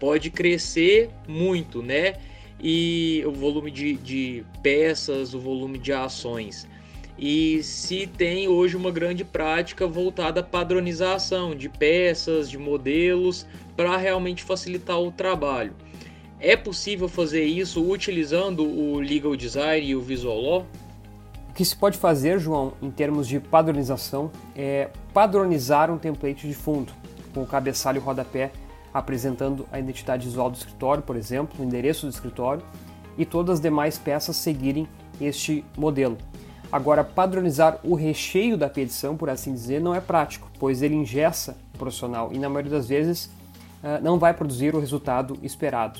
pode 0.01 0.31
crescer 0.31 1.11
muito, 1.27 1.83
né? 1.83 2.14
E 2.61 3.23
o 3.27 3.33
volume 3.33 3.71
de, 3.71 3.95
de 3.95 4.45
peças, 4.62 5.35
o 5.35 5.38
volume 5.38 5.79
de 5.79 5.93
ações. 5.93 6.67
E 7.19 7.62
se 7.62 8.07
tem 8.07 8.49
hoje 8.49 8.77
uma 8.77 8.91
grande 8.91 9.25
prática 9.25 9.87
voltada 9.87 10.41
à 10.41 10.43
padronização 10.43 11.55
de 11.55 11.69
peças, 11.69 12.49
de 12.49 12.57
modelos, 12.57 13.47
para 13.77 13.97
realmente 13.97 14.43
facilitar 14.43 14.99
o 15.01 15.11
trabalho. 15.11 15.75
É 16.40 16.57
possível 16.57 17.09
fazer 17.09 17.44
isso 17.44 17.83
utilizando 17.83 18.64
o 18.64 19.01
Legal 19.01 19.35
Design 19.35 19.87
e 19.87 19.96
o 19.96 20.01
Visual 20.01 20.40
Law? 20.40 20.66
que 21.59 21.64
se 21.64 21.74
pode 21.74 21.98
fazer, 21.98 22.38
João, 22.38 22.74
em 22.81 22.88
termos 22.88 23.27
de 23.27 23.40
padronização, 23.40 24.31
é 24.55 24.90
padronizar 25.12 25.90
um 25.90 25.98
template 25.98 26.46
de 26.46 26.55
fundo, 26.55 26.92
com 27.35 27.42
o 27.42 27.46
cabeçalho 27.46 27.96
e 27.96 27.98
o 27.98 28.03
rodapé 28.05 28.53
apresentando 28.94 29.66
a 29.72 29.81
identidade 29.81 30.24
visual 30.24 30.48
do 30.51 30.57
escritório, 30.57 31.03
por 31.03 31.16
exemplo, 31.16 31.61
o 31.61 31.64
endereço 31.64 32.07
do 32.07 32.12
escritório, 32.12 32.62
e 33.16 33.27
todas 33.27 33.55
as 33.55 33.61
demais 33.61 33.98
peças 33.98 34.37
seguirem 34.37 34.88
este 35.20 35.64
modelo. 35.77 36.16
Agora, 36.70 37.03
padronizar 37.03 37.81
o 37.83 37.96
recheio 37.96 38.57
da 38.57 38.68
petição, 38.68 39.16
por 39.16 39.29
assim 39.29 39.53
dizer, 39.53 39.81
não 39.81 39.92
é 39.92 40.01
prático, 40.01 40.48
pois 40.61 40.81
ele 40.81 40.94
ingessa 40.94 41.57
o 41.74 41.79
profissional 41.79 42.31
e, 42.33 42.38
na 42.38 42.48
maioria 42.48 42.70
das 42.70 42.87
vezes, 42.87 43.31
ah, 43.83 43.98
não 44.01 44.16
vai 44.16 44.33
produzir 44.33 44.77
o 44.77 44.79
resultado 44.79 45.37
esperado. 45.42 45.98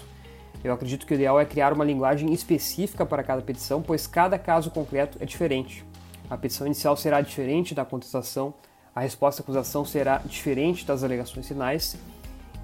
Eu 0.63 0.73
acredito 0.73 1.07
que 1.07 1.13
o 1.13 1.17
ideal 1.17 1.39
é 1.41 1.45
criar 1.45 1.73
uma 1.73 1.85
linguagem 1.85 2.33
específica 2.33 3.07
para 3.07 3.23
cada 3.23 3.41
petição, 3.43 3.81
pois 3.81 4.07
cada 4.07 4.39
caso 4.39 4.71
concreto 4.71 5.19
é 5.21 5.25
diferente. 5.25 5.85
A 6.29 6.37
petição 6.37 6.67
inicial 6.67 6.97
será 6.97 7.21
diferente 7.21 7.75
da 7.75 7.85
contestação, 7.85 8.53
a 8.95 9.01
resposta 9.01 9.41
à 9.41 9.43
acusação 9.43 9.85
será 9.85 10.19
diferente 10.25 10.85
das 10.85 11.05
alegações 11.05 11.47
finais. 11.47 11.97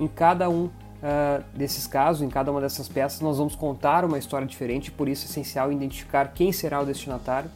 Em 0.00 0.08
cada 0.08 0.50
um 0.50 0.64
uh, 0.64 1.44
desses 1.54 1.86
casos, 1.86 2.22
em 2.22 2.28
cada 2.28 2.50
uma 2.50 2.60
dessas 2.60 2.88
peças, 2.88 3.20
nós 3.20 3.38
vamos 3.38 3.54
contar 3.54 4.04
uma 4.04 4.18
história 4.18 4.46
diferente, 4.46 4.90
por 4.90 5.08
isso 5.08 5.26
é 5.26 5.30
essencial 5.30 5.70
identificar 5.70 6.32
quem 6.34 6.50
será 6.52 6.80
o 6.80 6.84
destinatário 6.84 7.50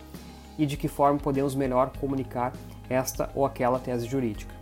e 0.57 0.64
de 0.64 0.77
que 0.77 0.87
forma 0.87 1.18
podemos 1.18 1.55
melhor 1.55 1.90
comunicar 2.01 2.53
esta 2.88 3.29
ou 3.35 3.44
aquela 3.44 3.79
tese 3.79 4.07
jurídica. 4.07 4.58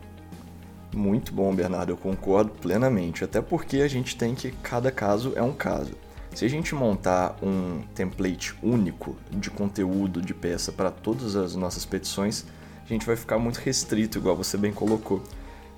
Muito 0.94 1.32
bom, 1.32 1.54
Bernardo, 1.54 1.92
eu 1.92 1.96
concordo 1.96 2.50
plenamente, 2.50 3.24
até 3.24 3.40
porque 3.40 3.78
a 3.78 3.88
gente 3.88 4.16
tem 4.16 4.34
que 4.34 4.50
cada 4.50 4.90
caso 4.90 5.32
é 5.36 5.42
um 5.42 5.52
caso. 5.52 5.92
Se 6.34 6.44
a 6.44 6.48
gente 6.48 6.74
montar 6.74 7.36
um 7.42 7.80
template 7.94 8.54
único 8.62 9.16
de 9.30 9.50
conteúdo 9.50 10.20
de 10.20 10.34
peça 10.34 10.70
para 10.70 10.90
todas 10.90 11.34
as 11.34 11.54
nossas 11.54 11.86
petições, 11.86 12.44
a 12.84 12.88
gente 12.88 13.06
vai 13.06 13.16
ficar 13.16 13.38
muito 13.38 13.56
restrito, 13.56 14.18
igual 14.18 14.36
você 14.36 14.56
bem 14.56 14.72
colocou. 14.72 15.22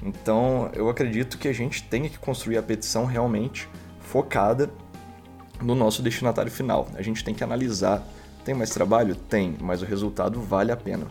Então, 0.03 0.71
eu 0.75 0.89
acredito 0.89 1.39
que 1.39 1.49
a 1.49 1.53
gente 1.53 1.83
tenha 1.85 2.09
que 2.09 2.19
construir 2.19 2.59
a 2.59 2.63
petição 2.63 3.05
realmente 3.05 3.69
focada 4.01 4.71
no 5.63 5.75
nosso 5.75 6.03
destinatário 6.03 6.51
final. 6.51 6.89
A 6.95 7.03
gente 7.03 7.25
tem 7.25 7.35
que 7.35 7.43
analisar. 7.43 8.07
Tem 8.45 8.55
mais 8.55 8.71
trabalho? 8.71 9.15
Tem, 9.15 9.57
mas 9.61 9.83
o 9.83 9.85
resultado 9.85 10.41
vale 10.41 10.73
a 10.73 10.77
pena. 10.77 11.07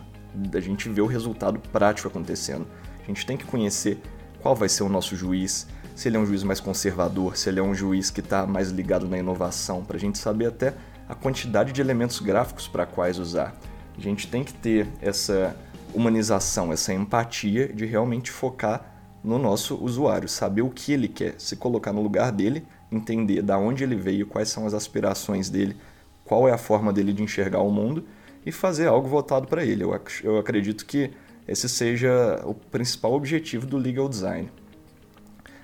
A 0.54 0.60
gente 0.60 0.88
vê 0.88 1.00
o 1.00 1.06
resultado 1.06 1.58
prático 1.58 2.08
acontecendo. 2.08 2.66
A 3.08 3.10
gente 3.10 3.24
tem 3.24 3.38
que 3.38 3.46
conhecer 3.46 3.98
qual 4.42 4.54
vai 4.54 4.68
ser 4.68 4.82
o 4.82 4.88
nosso 4.88 5.16
juiz, 5.16 5.66
se 5.94 6.08
ele 6.08 6.18
é 6.18 6.20
um 6.20 6.26
juiz 6.26 6.42
mais 6.42 6.60
conservador, 6.60 7.38
se 7.38 7.48
ele 7.48 7.58
é 7.58 7.62
um 7.62 7.74
juiz 7.74 8.10
que 8.10 8.20
está 8.20 8.46
mais 8.46 8.68
ligado 8.68 9.08
na 9.08 9.16
inovação, 9.16 9.82
para 9.82 9.96
a 9.96 10.00
gente 10.00 10.18
saber 10.18 10.44
até 10.44 10.74
a 11.08 11.14
quantidade 11.14 11.72
de 11.72 11.80
elementos 11.80 12.20
gráficos 12.20 12.68
para 12.68 12.84
quais 12.84 13.18
usar. 13.18 13.58
A 13.96 14.00
gente 14.00 14.28
tem 14.28 14.44
que 14.44 14.52
ter 14.52 14.86
essa 15.00 15.56
humanização, 15.94 16.70
essa 16.70 16.92
empatia 16.92 17.72
de 17.72 17.86
realmente 17.86 18.30
focar 18.30 18.84
no 19.24 19.38
nosso 19.38 19.82
usuário, 19.82 20.28
saber 20.28 20.60
o 20.60 20.68
que 20.68 20.92
ele 20.92 21.08
quer, 21.08 21.34
se 21.38 21.56
colocar 21.56 21.94
no 21.94 22.02
lugar 22.02 22.30
dele, 22.30 22.66
entender 22.92 23.40
da 23.40 23.56
onde 23.56 23.82
ele 23.82 23.96
veio, 23.96 24.26
quais 24.26 24.50
são 24.50 24.66
as 24.66 24.74
aspirações 24.74 25.48
dele, 25.48 25.78
qual 26.26 26.46
é 26.46 26.52
a 26.52 26.58
forma 26.58 26.92
dele 26.92 27.14
de 27.14 27.22
enxergar 27.22 27.62
o 27.62 27.70
mundo 27.70 28.04
e 28.44 28.52
fazer 28.52 28.86
algo 28.86 29.08
voltado 29.08 29.46
para 29.46 29.64
ele. 29.64 29.82
Eu, 29.82 29.98
eu 30.22 30.36
acredito 30.36 30.84
que 30.84 31.10
esse 31.48 31.68
seja 31.68 32.42
o 32.44 32.52
principal 32.52 33.14
objetivo 33.14 33.66
do 33.66 33.78
legal 33.78 34.08
design. 34.08 34.50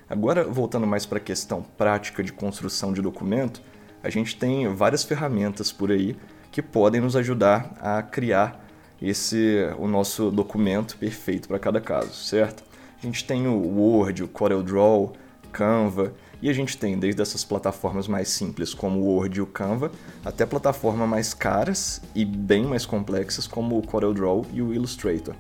Agora, 0.09 0.45
voltando 0.45 0.87
mais 0.87 1.05
para 1.05 1.19
a 1.19 1.21
questão 1.21 1.63
prática 1.63 2.23
de 2.23 2.33
construção 2.33 2.93
de 2.93 3.03
documento, 3.03 3.63
a 4.03 4.09
gente 4.09 4.37
tem 4.37 4.73
várias 4.75 5.05
ferramentas 5.05 5.71
por 5.71 5.91
aí 5.91 6.17
que 6.51 6.63
podem 6.63 7.01
nos 7.01 7.17
ajudar 7.17 7.77
a 7.81 8.03
criar 8.03 8.65
esse 9.01 9.69
o 9.79 9.87
nosso 9.87 10.31
documento 10.31 10.97
perfeito 10.97 11.49
para 11.49 11.59
cada 11.59 11.81
caso, 11.81 12.15
certo? 12.15 12.65
A 12.99 13.05
gente 13.05 13.25
tem 13.25 13.47
o 13.47 13.55
Word, 13.55 14.23
o 14.23 14.29
CorelDRAW, 14.29 15.13
Canva, 15.53 16.15
e 16.41 16.49
a 16.49 16.53
gente 16.53 16.77
tem 16.77 16.99
desde 16.99 17.21
essas 17.21 17.45
plataformas 17.45 18.09
mais 18.09 18.29
simples 18.29 18.73
como 18.75 19.01
o 19.01 19.05
Word 19.05 19.39
e 19.39 19.43
o 19.43 19.47
Canva, 19.47 19.91
até 20.25 20.45
plataformas 20.47 21.09
mais 21.09 21.35
caras 21.35 22.01
e 22.15 22.25
bem 22.25 22.65
mais 22.65 22.87
complexas 22.87 23.47
como 23.47 23.79
o 23.79 23.87
CorelDRAW 23.87 24.47
e 24.53 24.63
o 24.63 24.73
Illustrator. 24.73 25.35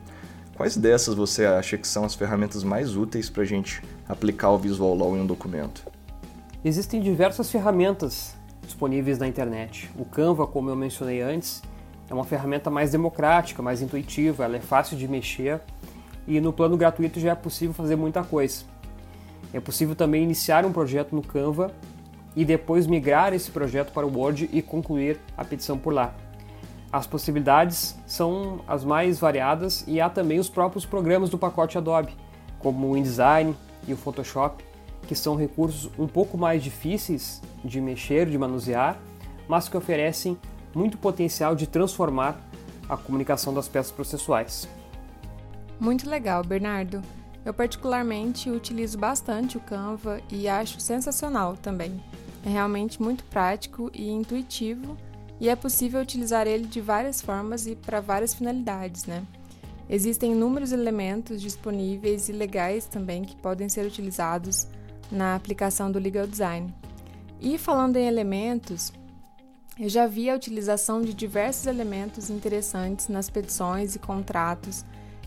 Quais 0.57 0.77
dessas 0.77 1.15
você 1.17 1.45
acha 1.45 1.77
que 1.77 1.87
são 1.87 2.05
as 2.05 2.15
ferramentas 2.15 2.63
mais 2.63 2.97
úteis 2.97 3.29
para 3.29 3.43
a 3.43 3.47
gente 3.47 3.83
aplicar 4.09 4.51
o 4.51 4.59
Visual 4.59 4.95
Law 4.95 5.17
em 5.17 5.21
um 5.21 5.27
documento? 5.27 5.85
Existem 6.65 7.01
diversas 7.01 7.51
ferramentas 7.51 8.37
disponíveis 8.63 9.19
na 9.19 9.27
internet. 9.27 9.91
O 9.99 10.05
Canva, 10.05 10.47
como 10.47 10.71
eu 10.71 10.77
mencionei 10.77 11.21
antes, 11.21 11.61
é 12.09 12.15
uma 12.15 12.23
ferramenta 12.23 12.71
mais 12.71 12.93
democrática, 12.93 13.61
mais 13.63 13.83
intuitiva, 13.83 14.45
ela 14.45 14.57
é 14.57 14.61
fácil 14.61 14.97
de 14.97 15.09
mexer 15.09 15.61
e 16.27 16.41
no 16.41 16.53
plano 16.53 16.77
gratuito 16.77 17.19
já 17.19 17.33
é 17.33 17.35
possível 17.35 17.75
fazer 17.75 17.97
muita 17.97 18.23
coisa. 18.23 18.63
É 19.53 19.59
possível 19.59 19.97
também 19.97 20.23
iniciar 20.23 20.65
um 20.65 20.73
projeto 20.73 21.17
no 21.17 21.23
Canva 21.23 21.73
e 22.37 22.45
depois 22.45 22.87
migrar 22.87 23.35
esse 23.35 23.51
projeto 23.51 23.93
para 23.93 24.07
o 24.07 24.17
Word 24.17 24.49
e 24.53 24.63
concluir 24.63 25.19
a 25.37 25.45
petição 25.45 25.77
por 25.77 25.93
lá. 25.93 26.15
As 26.95 27.09
possibilidades 27.09 27.97
são 28.07 28.61
as 28.69 28.85
mais 28.85 29.19
variadas 29.19 29.83
e 29.85 30.01
há 30.01 30.09
também 30.09 30.39
os 30.39 30.49
próprios 30.49 30.87
programas 30.87 31.29
do 31.29 31.37
pacote 31.37 31.77
Adobe, 31.77 32.17
como 32.61 32.89
o 32.89 32.97
InDesign 32.97 33.57
e 33.89 33.93
o 33.93 33.97
Photoshop, 33.97 34.65
que 35.09 35.17
são 35.17 35.35
recursos 35.35 35.91
um 35.99 36.07
pouco 36.07 36.39
mais 36.39 36.63
difíceis 36.63 37.43
de 37.65 37.81
mexer, 37.81 38.31
de 38.31 38.39
manusear, 38.39 38.97
mas 39.49 39.69
que 39.69 39.77
oferecem 39.77 40.39
muito 40.73 40.97
potencial 40.97 41.57
de 41.57 41.67
transformar 41.67 42.41
a 42.89 42.97
comunicação 42.97 43.53
das 43.53 43.67
peças 43.67 43.91
processuais. 43.91 44.69
Muito 45.81 46.09
legal, 46.09 46.45
Bernardo. 46.45 47.03
Eu 47.45 47.53
particularmente 47.53 48.49
utilizo 48.49 48.97
bastante 48.97 49.57
o 49.57 49.61
Canva 49.61 50.21
e 50.31 50.47
acho 50.47 50.79
sensacional 50.79 51.57
também. 51.57 52.01
É 52.47 52.51
realmente 52.51 53.03
muito 53.03 53.25
prático 53.25 53.91
e 53.93 54.09
intuitivo 54.09 54.97
e 55.41 55.49
é 55.49 55.57
possível 55.57 56.01
utilizar 56.01 56.47
ele 56.47 56.67
de 56.67 56.81
várias 56.81 57.21
formas 57.21 57.67
e 57.67 57.75
para 57.75 58.01
várias 58.01 58.35
finalidades, 58.35 59.05
né? 59.05 59.25
Existem 59.89 60.33
inúmeros 60.33 60.73
elementos 60.73 61.43
disponíveis 61.43 62.29
e 62.29 62.33
legais 62.33 62.87
também 62.87 63.23
que 63.23 63.37
podem 63.37 63.69
ser 63.69 63.87
utilizados 63.87 64.67
na 65.11 65.35
aplicação 65.35 65.91
do 65.91 65.99
legal 65.99 66.27
design. 66.27 66.75
E 67.41 67.59
falando 67.59 67.97
em 67.97 68.07
elementos, 68.07 68.93
eu 69.79 69.89
já 69.89 70.07
vi 70.07 70.31
a 70.31 70.37
utilização 70.37 71.03
de 71.03 71.13
diversos 71.13 71.67
elementos 71.67 72.31
interessantes 72.31 73.09
nas 73.09 73.29
petições 73.29 73.95
e 73.95 73.99
contratos, 73.99 74.85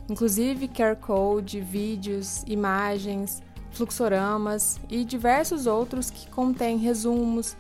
inclusive 0.09 0.69
QR 0.69 0.95
code, 0.95 1.59
vídeos, 1.59 2.43
imagens, 2.47 3.43
fluxoramas 3.71 4.79
e 4.89 5.03
diversos 5.03 5.67
outros 5.67 6.09
que 6.09 6.29
contêm 6.29 6.77
resumos, 6.77 7.55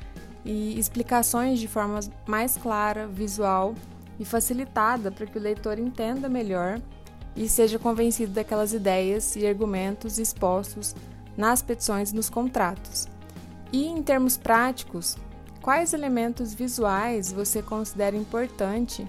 e 0.47 0.79
explicações 0.79 1.59
de 1.59 1.67
forma 1.67 1.99
mais 2.25 2.55
clara, 2.55 3.05
visual 3.05 3.75
e 4.17 4.23
facilitada 4.23 5.11
para 5.11 5.25
que 5.25 5.37
o 5.37 5.41
leitor 5.41 5.77
entenda 5.77 6.29
melhor 6.29 6.79
e 7.35 7.49
seja 7.49 7.77
convencido 7.77 8.31
daquelas 8.31 8.71
ideias 8.71 9.35
e 9.35 9.45
argumentos 9.45 10.17
expostos 10.17 10.95
nas 11.35 11.61
petições 11.61 12.11
e 12.11 12.15
nos 12.15 12.29
contratos. 12.29 13.09
E 13.73 13.85
em 13.85 14.01
termos 14.01 14.37
práticos, 14.37 15.17
quais 15.61 15.91
elementos 15.93 16.53
visuais 16.53 17.31
você 17.31 17.61
considera 17.61 18.15
importante 18.15 19.05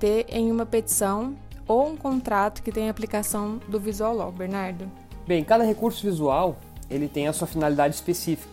ter 0.00 0.26
em 0.28 0.50
uma 0.50 0.66
petição 0.66 1.36
ou 1.66 1.86
um 1.86 1.96
contrato 1.96 2.60
que 2.60 2.72
tem 2.72 2.90
aplicação 2.90 3.60
do 3.68 3.78
Visual 3.78 4.14
Law, 4.14 4.32
Bernardo? 4.32 4.90
Bem, 5.28 5.44
cada 5.44 5.62
recurso 5.62 6.04
visual 6.04 6.56
ele 6.90 7.06
tem 7.06 7.28
a 7.28 7.32
sua 7.32 7.46
finalidade 7.46 7.94
específica. 7.94 8.51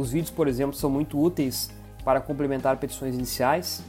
Os 0.00 0.12
vídeos, 0.12 0.30
por 0.30 0.48
exemplo, 0.48 0.74
são 0.74 0.88
muito 0.88 1.20
úteis 1.20 1.70
para 2.02 2.22
complementar 2.22 2.78
petições 2.78 3.14
iniciais. 3.14 3.82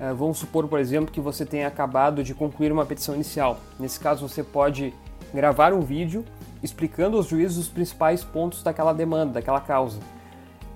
Uh, 0.00 0.14
vamos 0.14 0.38
supor, 0.38 0.68
por 0.68 0.78
exemplo, 0.78 1.10
que 1.10 1.20
você 1.20 1.44
tenha 1.44 1.66
acabado 1.66 2.22
de 2.22 2.32
concluir 2.32 2.70
uma 2.70 2.86
petição 2.86 3.12
inicial. 3.12 3.58
Nesse 3.76 3.98
caso, 3.98 4.28
você 4.28 4.44
pode 4.44 4.94
gravar 5.34 5.72
um 5.72 5.80
vídeo 5.80 6.24
explicando 6.62 7.16
aos 7.16 7.26
juízes 7.26 7.58
os 7.58 7.68
principais 7.68 8.22
pontos 8.22 8.62
daquela 8.62 8.92
demanda, 8.92 9.32
daquela 9.32 9.60
causa. 9.60 9.98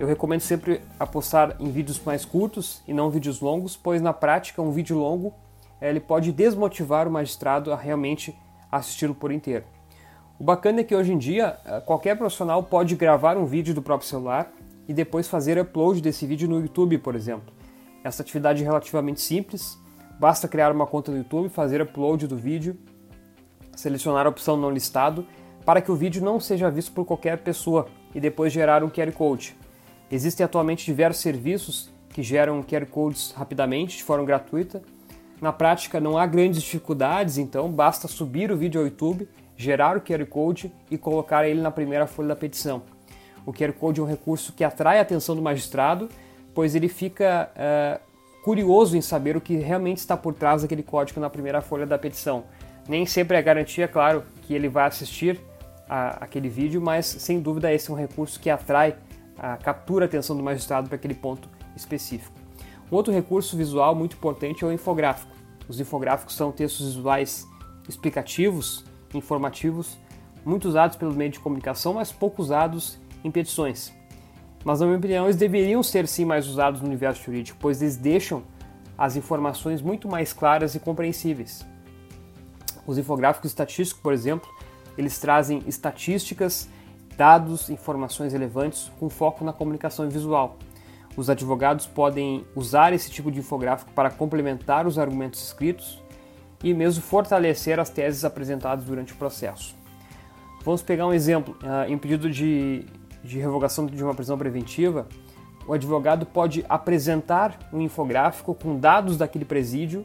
Eu 0.00 0.06
recomendo 0.08 0.40
sempre 0.40 0.80
apostar 0.98 1.54
em 1.60 1.70
vídeos 1.70 2.02
mais 2.04 2.24
curtos 2.24 2.82
e 2.88 2.92
não 2.92 3.08
vídeos 3.08 3.40
longos, 3.40 3.76
pois 3.76 4.02
na 4.02 4.12
prática 4.12 4.60
um 4.60 4.72
vídeo 4.72 4.98
longo 4.98 5.32
eh, 5.80 5.90
ele 5.90 6.00
pode 6.00 6.32
desmotivar 6.32 7.06
o 7.06 7.10
magistrado 7.12 7.72
a 7.72 7.76
realmente 7.76 8.36
assisti-lo 8.72 9.14
por 9.14 9.30
inteiro. 9.30 9.64
O 10.38 10.44
bacana 10.44 10.80
é 10.80 10.84
que 10.84 10.94
hoje 10.94 11.12
em 11.12 11.18
dia 11.18 11.56
eh, 11.64 11.80
qualquer 11.86 12.18
profissional 12.18 12.64
pode 12.64 12.96
gravar 12.96 13.36
um 13.36 13.46
vídeo 13.46 13.72
do 13.72 13.80
próprio 13.80 14.08
celular 14.08 14.50
e 14.88 14.94
depois 14.94 15.28
fazer 15.28 15.58
upload 15.58 16.00
desse 16.00 16.26
vídeo 16.26 16.48
no 16.48 16.60
YouTube, 16.60 16.98
por 16.98 17.14
exemplo. 17.14 17.52
Essa 18.04 18.22
atividade 18.22 18.62
é 18.62 18.66
relativamente 18.66 19.20
simples, 19.20 19.78
basta 20.18 20.46
criar 20.46 20.72
uma 20.72 20.86
conta 20.86 21.10
no 21.10 21.18
YouTube, 21.18 21.48
fazer 21.48 21.80
upload 21.80 22.26
do 22.26 22.36
vídeo, 22.36 22.76
selecionar 23.74 24.26
a 24.26 24.28
opção 24.28 24.56
não 24.56 24.70
listado 24.70 25.26
para 25.64 25.80
que 25.80 25.90
o 25.90 25.96
vídeo 25.96 26.22
não 26.22 26.38
seja 26.38 26.70
visto 26.70 26.92
por 26.92 27.04
qualquer 27.04 27.38
pessoa 27.38 27.88
e 28.14 28.20
depois 28.20 28.52
gerar 28.52 28.84
um 28.84 28.88
QR 28.88 29.12
Code. 29.12 29.56
Existem 30.10 30.44
atualmente 30.44 30.84
diversos 30.84 31.20
serviços 31.22 31.90
que 32.10 32.22
geram 32.22 32.62
QR 32.62 32.86
Codes 32.86 33.32
rapidamente, 33.32 33.96
de 33.96 34.04
forma 34.04 34.24
gratuita. 34.24 34.80
Na 35.40 35.52
prática 35.52 36.00
não 36.00 36.16
há 36.16 36.24
grandes 36.24 36.62
dificuldades, 36.62 37.36
então 37.36 37.70
basta 37.70 38.06
subir 38.06 38.50
o 38.52 38.56
vídeo 38.56 38.80
ao 38.80 38.86
YouTube 38.86 39.28
gerar 39.56 39.96
o 39.96 40.00
QR 40.00 40.24
Code 40.26 40.72
e 40.90 40.98
colocar 40.98 41.48
ele 41.48 41.60
na 41.60 41.70
primeira 41.70 42.06
folha 42.06 42.28
da 42.28 42.36
petição. 42.36 42.82
O 43.46 43.52
QR 43.52 43.72
Code 43.72 44.00
é 44.00 44.02
um 44.02 44.06
recurso 44.06 44.52
que 44.52 44.64
atrai 44.64 44.98
a 44.98 45.02
atenção 45.02 45.36
do 45.36 45.40
magistrado, 45.40 46.08
pois 46.52 46.74
ele 46.74 46.88
fica 46.88 47.48
uh, 47.54 48.00
curioso 48.42 48.96
em 48.96 49.00
saber 49.00 49.36
o 49.36 49.40
que 49.40 49.54
realmente 49.56 49.98
está 49.98 50.16
por 50.16 50.34
trás 50.34 50.62
daquele 50.62 50.82
código 50.82 51.20
na 51.20 51.30
primeira 51.30 51.60
folha 51.60 51.86
da 51.86 51.96
petição. 51.96 52.44
Nem 52.88 53.06
sempre 53.06 53.36
é 53.36 53.42
garantia, 53.42 53.86
claro, 53.86 54.24
que 54.42 54.52
ele 54.52 54.68
vai 54.68 54.86
assistir 54.86 55.40
a, 55.88 56.24
aquele 56.24 56.48
vídeo, 56.48 56.80
mas 56.80 57.06
sem 57.06 57.40
dúvida 57.40 57.72
esse 57.72 57.88
é 57.88 57.94
um 57.94 57.96
recurso 57.96 58.40
que 58.40 58.50
atrai, 58.50 58.96
uh, 59.38 59.62
captura 59.62 60.04
a 60.04 60.06
atenção 60.06 60.36
do 60.36 60.42
magistrado 60.42 60.88
para 60.88 60.96
aquele 60.96 61.14
ponto 61.14 61.48
específico. 61.76 62.34
Um 62.90 62.96
outro 62.96 63.12
recurso 63.12 63.56
visual 63.56 63.94
muito 63.94 64.16
importante 64.16 64.64
é 64.64 64.66
o 64.66 64.72
infográfico. 64.72 65.30
Os 65.68 65.78
infográficos 65.78 66.34
são 66.34 66.50
textos 66.50 66.94
visuais 66.94 67.46
explicativos 67.88 68.84
informativos, 69.14 69.96
muito 70.44 70.68
usados 70.68 70.96
pelo 70.96 71.12
meio 71.12 71.30
de 71.30 71.40
comunicação, 71.40 71.94
mas 71.94 72.12
pouco 72.12 72.42
usados 72.42 72.98
em 73.26 73.30
petições. 73.30 73.92
Mas, 74.64 74.80
na 74.80 74.86
minha 74.86 74.98
opinião, 74.98 75.26
eles 75.26 75.36
deveriam 75.36 75.82
ser 75.82 76.08
sim 76.08 76.24
mais 76.24 76.48
usados 76.48 76.80
no 76.80 76.86
universo 76.86 77.22
jurídico, 77.22 77.58
pois 77.60 77.82
eles 77.82 77.96
deixam 77.96 78.42
as 78.96 79.16
informações 79.16 79.82
muito 79.82 80.08
mais 80.08 80.32
claras 80.32 80.74
e 80.74 80.80
compreensíveis. 80.80 81.64
Os 82.86 82.98
infográficos 82.98 83.50
estatísticos, 83.50 84.02
por 84.02 84.12
exemplo, 84.12 84.48
eles 84.96 85.18
trazem 85.18 85.62
estatísticas, 85.66 86.68
dados, 87.16 87.68
informações 87.68 88.32
relevantes 88.32 88.90
com 88.98 89.08
foco 89.08 89.44
na 89.44 89.52
comunicação 89.52 90.08
visual. 90.08 90.56
Os 91.16 91.30
advogados 91.30 91.86
podem 91.86 92.44
usar 92.54 92.92
esse 92.92 93.10
tipo 93.10 93.30
de 93.30 93.40
infográfico 93.40 93.90
para 93.92 94.10
complementar 94.10 94.86
os 94.86 94.98
argumentos 94.98 95.42
escritos 95.42 96.02
e 96.62 96.74
mesmo 96.74 97.02
fortalecer 97.02 97.78
as 97.80 97.88
teses 97.88 98.24
apresentadas 98.24 98.84
durante 98.84 99.12
o 99.12 99.16
processo. 99.16 99.74
Vamos 100.64 100.82
pegar 100.82 101.06
um 101.06 101.12
exemplo. 101.12 101.56
Em 101.88 101.96
pedido 101.96 102.30
de, 102.30 102.84
de 103.22 103.38
revogação 103.38 103.86
de 103.86 104.02
uma 104.02 104.14
prisão 104.14 104.38
preventiva, 104.38 105.06
o 105.66 105.72
advogado 105.72 106.24
pode 106.24 106.64
apresentar 106.68 107.58
um 107.72 107.80
infográfico 107.80 108.54
com 108.54 108.78
dados 108.78 109.16
daquele 109.16 109.44
presídio 109.44 110.04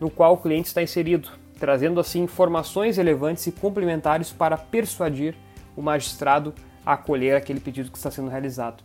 no 0.00 0.10
qual 0.10 0.34
o 0.34 0.38
cliente 0.38 0.68
está 0.68 0.82
inserido, 0.82 1.30
trazendo 1.58 2.00
assim 2.00 2.22
informações 2.22 2.96
relevantes 2.96 3.46
e 3.46 3.52
complementares 3.52 4.32
para 4.32 4.56
persuadir 4.56 5.36
o 5.76 5.82
magistrado 5.82 6.54
acolher 6.84 7.36
aquele 7.36 7.60
pedido 7.60 7.90
que 7.90 7.96
está 7.96 8.10
sendo 8.10 8.28
realizado. 8.28 8.82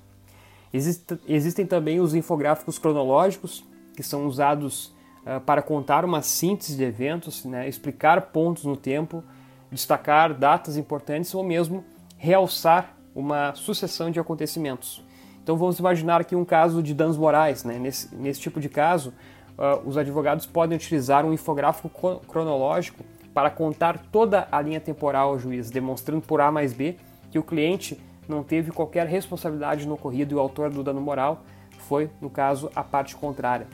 Exist, 0.72 1.14
existem 1.28 1.66
também 1.66 2.00
os 2.00 2.14
infográficos 2.14 2.78
cronológicos, 2.78 3.64
que 3.96 4.04
são 4.04 4.28
usados 4.28 4.94
uh, 5.26 5.40
para 5.46 5.62
contar 5.62 6.06
uma 6.06 6.22
síntese 6.22 6.76
de 6.76 6.84
eventos, 6.84 7.46
né, 7.46 7.68
explicar 7.68 8.22
pontos 8.28 8.64
no 8.64 8.78
tempo, 8.78 9.24
destacar 9.72 10.34
datas 10.34 10.78
importantes 10.78 11.34
ou 11.34 11.44
mesmo 11.44 11.84
realçar 12.18 12.97
uma 13.18 13.56
sucessão 13.56 14.12
de 14.12 14.20
acontecimentos. 14.20 15.04
Então 15.42 15.58
vamos 15.58 15.80
imaginar 15.80 16.22
aqui 16.22 16.36
um 16.36 16.46
caso 16.46 16.84
de 16.84 16.94
danos 16.94 17.18
morais. 17.18 17.64
Né? 17.64 17.80
Nesse, 17.80 18.16
nesse 18.16 18.40
tipo 18.40 18.60
de 18.62 18.70
caso, 18.70 19.12
uh, 19.58 19.88
os 19.90 19.98
advogados 19.98 20.46
podem 20.46 20.78
utilizar 20.78 21.26
um 21.26 21.34
infográfico 21.34 21.90
cronológico 22.28 23.04
para 23.34 23.50
contar 23.50 23.98
toda 24.12 24.48
a 24.52 24.62
linha 24.62 24.80
temporal 24.80 25.30
ao 25.30 25.40
juiz, 25.40 25.72
demonstrando 25.72 26.22
por 26.22 26.40
A 26.42 26.52
mais 26.52 26.74
B 26.74 26.96
que 27.32 27.40
o 27.40 27.44
cliente 27.44 28.00
não 28.30 28.44
teve 28.44 28.72
qualquer 28.72 29.08
responsabilidade 29.08 29.88
no 29.88 29.96
ocorrido 29.96 30.36
e 30.36 30.36
o 30.36 30.40
autor 30.40 30.70
do 30.70 30.84
dano 30.84 31.02
moral 31.02 31.42
foi, 31.80 32.12
no 32.22 32.30
caso, 32.30 32.70
a 32.76 32.84
parte 32.84 33.16
contrária. 33.16 33.68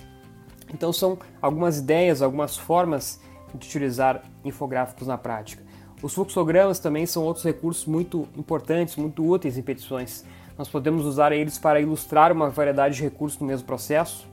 Então 0.74 0.94
são 0.94 1.18
algumas 1.42 1.80
ideias, 1.80 2.22
algumas 2.22 2.56
formas 2.56 3.20
de 3.54 3.68
utilizar 3.68 4.24
infográficos 4.46 5.08
na 5.08 5.18
prática. 5.18 5.62
Os 6.04 6.13
fluxogramas 6.13 6.80
também 6.80 7.06
são 7.06 7.24
outros 7.24 7.46
recursos 7.46 7.86
muito 7.86 8.28
importantes, 8.38 8.98
muito 8.98 9.26
úteis 9.26 9.58
em 9.58 9.62
petições. 9.62 10.26
Nós 10.58 10.68
podemos 10.68 11.06
usar 11.06 11.32
eles 11.32 11.58
para 11.58 11.80
ilustrar 11.80 12.30
uma 12.30 12.50
variedade 12.50 12.98
de 12.98 13.04
recursos 13.04 13.39
no 13.39 13.48
mesmo 13.48 13.66
processo. 13.66 14.28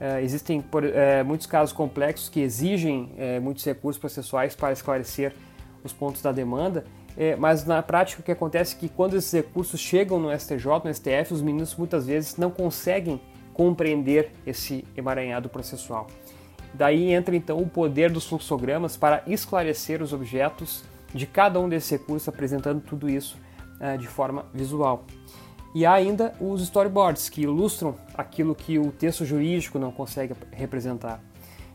Uh, 0.00 0.18
existem 0.18 0.60
por, 0.60 0.82
uh, 0.82 0.88
muitos 1.24 1.46
casos 1.46 1.72
complexos 1.72 2.28
que 2.28 2.40
exigem 2.40 3.12
uh, 3.12 3.40
muitos 3.40 3.64
recursos 3.64 4.00
processuais 4.00 4.56
para 4.56 4.72
esclarecer 4.72 5.32
os 5.84 5.92
pontos 5.92 6.20
da 6.20 6.32
demanda, 6.32 6.84
mas 7.38 7.64
na 7.66 7.82
prática 7.82 8.22
o 8.22 8.24
que 8.24 8.32
acontece 8.32 8.74
é 8.74 8.78
que 8.78 8.88
quando 8.88 9.14
esses 9.14 9.30
recursos 9.30 9.78
chegam 9.78 10.18
no 10.18 10.36
STJ, 10.36 10.66
no 10.82 10.92
STF, 10.92 11.32
os 11.34 11.42
ministros 11.42 11.78
muitas 11.78 12.06
vezes 12.06 12.38
não 12.38 12.50
conseguem 12.50 13.20
compreender 13.52 14.32
esse 14.46 14.82
emaranhado 14.96 15.48
processual. 15.50 16.06
Daí 16.72 17.12
entra 17.12 17.36
então 17.36 17.58
o 17.58 17.68
poder 17.68 18.10
dos 18.10 18.26
fluxogramas 18.26 18.96
para 18.96 19.22
esclarecer 19.26 20.02
os 20.02 20.14
objetos 20.14 20.82
de 21.14 21.26
cada 21.26 21.58
um 21.60 21.68
desses 21.68 21.90
recursos, 21.90 22.28
apresentando 22.28 22.80
tudo 22.80 23.08
isso 23.08 23.36
de 23.98 24.06
forma 24.06 24.46
visual. 24.54 25.04
E 25.74 25.84
há 25.84 25.92
ainda 25.92 26.32
os 26.40 26.62
storyboards, 26.62 27.28
que 27.28 27.42
ilustram 27.42 27.96
aquilo 28.16 28.54
que 28.54 28.78
o 28.78 28.92
texto 28.92 29.24
jurídico 29.24 29.78
não 29.78 29.90
consegue 29.90 30.32
representar. 30.52 31.20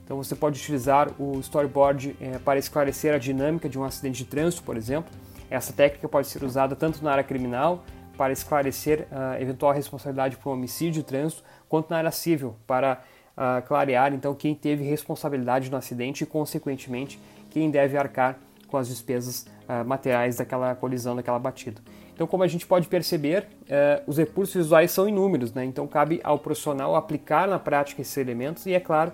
Então 0.03 0.17
você 0.17 0.35
pode 0.35 0.59
utilizar 0.59 1.09
o 1.19 1.39
storyboard 1.39 2.15
é, 2.19 2.39
para 2.39 2.57
esclarecer 2.57 3.13
a 3.13 3.17
dinâmica 3.17 3.69
de 3.69 3.77
um 3.77 3.83
acidente 3.83 4.23
de 4.23 4.25
trânsito, 4.29 4.63
por 4.63 4.77
exemplo. 4.77 5.11
Essa 5.51 5.73
técnica 5.73 6.07
pode 6.07 6.27
ser 6.27 6.43
usada 6.43 6.75
tanto 6.75 7.03
na 7.03 7.11
área 7.11 7.23
criminal, 7.23 7.83
para 8.19 8.33
esclarecer 8.33 9.07
a 9.11 9.37
uh, 9.37 9.41
eventual 9.41 9.71
responsabilidade 9.71 10.35
por 10.35 10.49
homicídio 10.49 11.01
de 11.01 11.03
trânsito, 11.03 11.41
quanto 11.69 11.89
na 11.89 11.99
área 11.99 12.11
civil, 12.11 12.53
para 12.67 13.01
uh, 13.37 13.65
clarear 13.65 14.13
então 14.13 14.35
quem 14.35 14.53
teve 14.53 14.83
responsabilidade 14.83 15.71
no 15.71 15.77
acidente 15.77 16.25
e, 16.25 16.27
consequentemente, 16.27 17.17
quem 17.49 17.71
deve 17.71 17.97
arcar 17.97 18.37
com 18.69 18.77
as 18.77 18.87
despesas 18.87 19.45
uh, 19.67 19.85
materiais 19.85 20.37
daquela 20.37 20.75
colisão, 20.75 21.15
daquela 21.15 21.39
batida. 21.39 21.81
Então, 22.13 22.27
como 22.27 22.43
a 22.43 22.47
gente 22.47 22.65
pode 22.65 22.87
perceber, 22.87 23.47
uh, 23.63 24.03
os 24.05 24.17
recursos 24.17 24.55
visuais 24.55 24.91
são 24.91 25.07
inúmeros, 25.07 25.53
né? 25.53 25.63
então 25.65 25.87
cabe 25.87 26.19
ao 26.23 26.37
profissional 26.37 26.95
aplicar 26.95 27.47
na 27.47 27.57
prática 27.57 28.01
esses 28.01 28.15
elementos 28.17 28.65
e, 28.65 28.73
é 28.73 28.79
claro, 28.79 29.13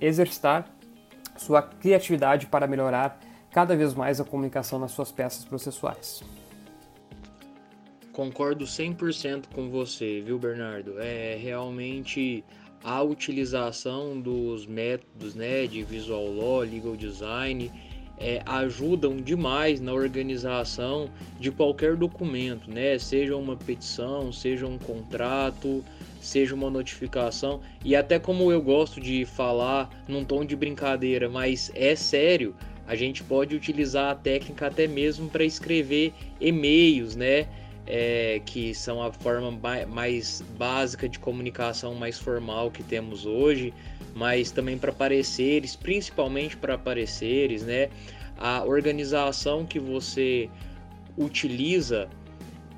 exercitar 0.00 0.66
sua 1.36 1.60
criatividade 1.60 2.46
para 2.46 2.66
melhorar 2.66 3.18
cada 3.50 3.76
vez 3.76 3.94
mais 3.94 4.20
a 4.20 4.24
comunicação 4.24 4.78
nas 4.78 4.92
suas 4.92 5.12
peças 5.12 5.44
processuais. 5.44 6.22
Concordo 8.12 8.64
100% 8.64 9.46
com 9.52 9.68
você, 9.68 10.20
viu, 10.20 10.38
Bernardo? 10.38 11.00
É 11.00 11.36
realmente 11.36 12.44
a 12.84 13.02
utilização 13.02 14.20
dos 14.20 14.66
métodos 14.66 15.34
né, 15.34 15.66
de 15.66 15.82
visual 15.82 16.30
law, 16.32 16.60
legal 16.60 16.94
design 16.94 17.72
é, 18.18 18.42
ajudam 18.46 19.16
demais 19.16 19.80
na 19.80 19.92
organização 19.92 21.10
de 21.38 21.50
qualquer 21.50 21.96
documento, 21.96 22.70
né? 22.70 22.98
Seja 22.98 23.36
uma 23.36 23.56
petição, 23.56 24.32
seja 24.32 24.66
um 24.66 24.78
contrato, 24.78 25.84
seja 26.20 26.54
uma 26.54 26.70
notificação. 26.70 27.60
E 27.84 27.94
até 27.94 28.18
como 28.18 28.50
eu 28.50 28.62
gosto 28.62 29.00
de 29.00 29.24
falar 29.24 29.90
num 30.08 30.24
tom 30.24 30.44
de 30.44 30.56
brincadeira, 30.56 31.28
mas 31.28 31.70
é 31.74 31.94
sério, 31.94 32.54
a 32.86 32.94
gente 32.94 33.22
pode 33.22 33.54
utilizar 33.54 34.10
a 34.10 34.14
técnica 34.14 34.66
até 34.66 34.86
mesmo 34.86 35.28
para 35.28 35.44
escrever 35.44 36.12
e-mails, 36.40 37.16
né? 37.16 37.46
É, 37.86 38.40
que 38.46 38.74
são 38.74 39.02
a 39.02 39.12
forma 39.12 39.50
mais 39.86 40.42
básica 40.56 41.06
de 41.06 41.18
comunicação 41.18 41.94
mais 41.94 42.18
formal 42.18 42.70
que 42.70 42.82
temos 42.82 43.26
hoje, 43.26 43.74
mas 44.14 44.50
também 44.50 44.78
para 44.78 44.92
pareceres, 44.92 45.74
principalmente 45.74 46.56
para 46.56 46.78
pareceres, 46.78 47.62
né? 47.62 47.88
A 48.38 48.64
organização 48.64 49.64
que 49.64 49.78
você 49.78 50.48
utiliza 51.16 52.08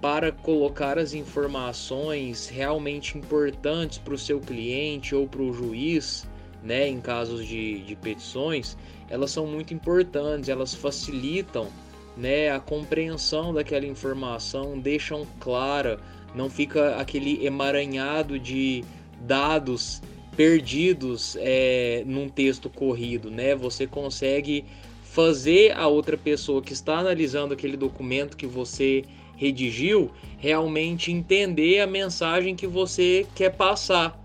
para 0.01 0.31
colocar 0.31 0.99
as 0.99 1.15
informações 1.15 2.49
realmente 2.49 3.17
importantes 3.17 3.99
para 3.99 4.15
o 4.15 4.19
seu 4.19 4.41
cliente 4.41 5.15
ou 5.15 5.27
para 5.27 5.43
o 5.43 5.53
juiz, 5.53 6.27
né, 6.63 6.89
em 6.89 7.01
casos 7.01 7.47
de, 7.47 7.81
de 7.81 7.95
petições, 7.97 8.77
elas 9.09 9.31
são 9.31 9.47
muito 9.47 9.73
importantes, 9.73 10.49
elas 10.49 10.75
facilitam 10.75 11.69
né, 12.17 12.51
a 12.51 12.59
compreensão 12.59 13.55
daquela 13.55 13.87
informação, 13.87 14.79
deixam 14.79 15.27
clara, 15.39 15.99
não 16.35 16.51
fica 16.51 16.97
aquele 16.97 17.45
emaranhado 17.47 18.39
de 18.39 18.85
dados 19.21 20.03
perdidos 20.37 21.37
é, 21.41 22.03
num 22.07 22.29
texto 22.29 22.69
corrido, 22.69 23.31
né? 23.31 23.55
Você 23.55 23.87
consegue 23.87 24.65
fazer 25.03 25.73
a 25.73 25.87
outra 25.87 26.17
pessoa 26.17 26.61
que 26.61 26.75
está 26.75 26.99
analisando 26.99 27.55
aquele 27.55 27.77
documento 27.77 28.37
que 28.37 28.47
você 28.47 29.03
redigiu 29.37 30.11
realmente 30.39 31.11
entender 31.11 31.81
a 31.81 31.87
mensagem 31.87 32.55
que 32.55 32.67
você 32.67 33.27
quer 33.35 33.51
passar, 33.51 34.19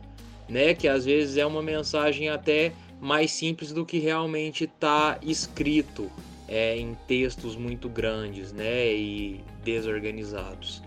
né? 0.50 0.74
Que 0.74 0.88
às 0.88 1.06
vezes 1.06 1.38
é 1.38 1.46
uma 1.46 1.62
mensagem 1.62 2.28
até 2.28 2.74
mais 3.00 3.32
simples 3.32 3.72
do 3.72 3.86
que 3.86 3.98
realmente 3.98 4.66
está 4.66 5.18
escrito 5.22 6.12
é, 6.48 6.78
em 6.78 6.96
textos 7.08 7.56
muito 7.56 7.88
grandes, 7.88 8.52
né? 8.52 8.94
E 8.94 9.40
desorganizados. 9.64 10.84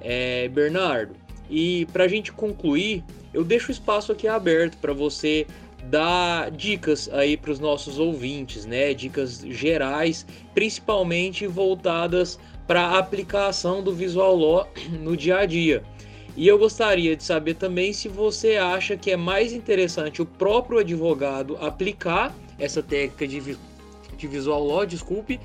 É, 0.00 0.48
Bernardo, 0.48 1.14
e 1.50 1.86
para 1.92 2.04
a 2.04 2.08
gente 2.08 2.32
concluir, 2.32 3.04
eu 3.32 3.44
deixo 3.44 3.68
o 3.68 3.72
espaço 3.72 4.12
aqui 4.12 4.28
aberto 4.28 4.76
para 4.78 4.92
você 4.92 5.46
dar 5.84 6.50
dicas 6.50 7.08
aí 7.12 7.36
para 7.36 7.50
os 7.50 7.58
nossos 7.58 7.98
ouvintes, 7.98 8.64
né? 8.64 8.94
Dicas 8.94 9.40
gerais, 9.40 10.24
principalmente 10.54 11.46
voltadas 11.46 12.38
para 12.66 12.82
a 12.82 12.98
aplicação 12.98 13.82
do 13.82 13.92
Visual 13.92 14.36
Law 14.36 14.68
no 15.00 15.16
dia 15.16 15.38
a 15.38 15.46
dia. 15.46 15.82
E 16.36 16.48
eu 16.48 16.58
gostaria 16.58 17.14
de 17.14 17.22
saber 17.22 17.54
também 17.54 17.92
se 17.92 18.08
você 18.08 18.56
acha 18.56 18.96
que 18.96 19.10
é 19.10 19.16
mais 19.16 19.52
interessante 19.52 20.22
o 20.22 20.26
próprio 20.26 20.78
advogado 20.78 21.58
aplicar 21.60 22.34
essa 22.58 22.82
técnica 22.82 23.26
de, 23.26 23.58
de 24.16 24.26
Visual 24.26 24.64
Law, 24.64 24.86
desculpe, 24.86 25.38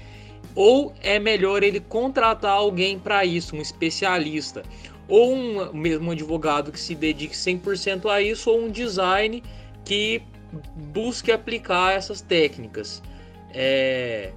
ou 0.55 0.93
é 1.01 1.19
melhor 1.19 1.61
ele 1.61 1.79
contratar 1.79 2.53
alguém 2.53 2.97
para 2.97 3.25
isso, 3.25 3.55
um 3.55 3.61
especialista 3.61 4.63
ou 5.07 5.33
um 5.33 5.73
mesmo 5.73 6.11
advogado 6.11 6.71
que 6.71 6.79
se 6.79 6.93
dedique 6.93 7.35
100% 7.35 8.09
a 8.09 8.21
isso, 8.21 8.49
ou 8.49 8.65
um 8.65 8.69
design 8.69 9.41
que 9.85 10.21
busque 10.75 11.31
aplicar 11.31 11.93
essas 11.93 12.21
técnicas. 12.21 13.01
É... 13.53 14.31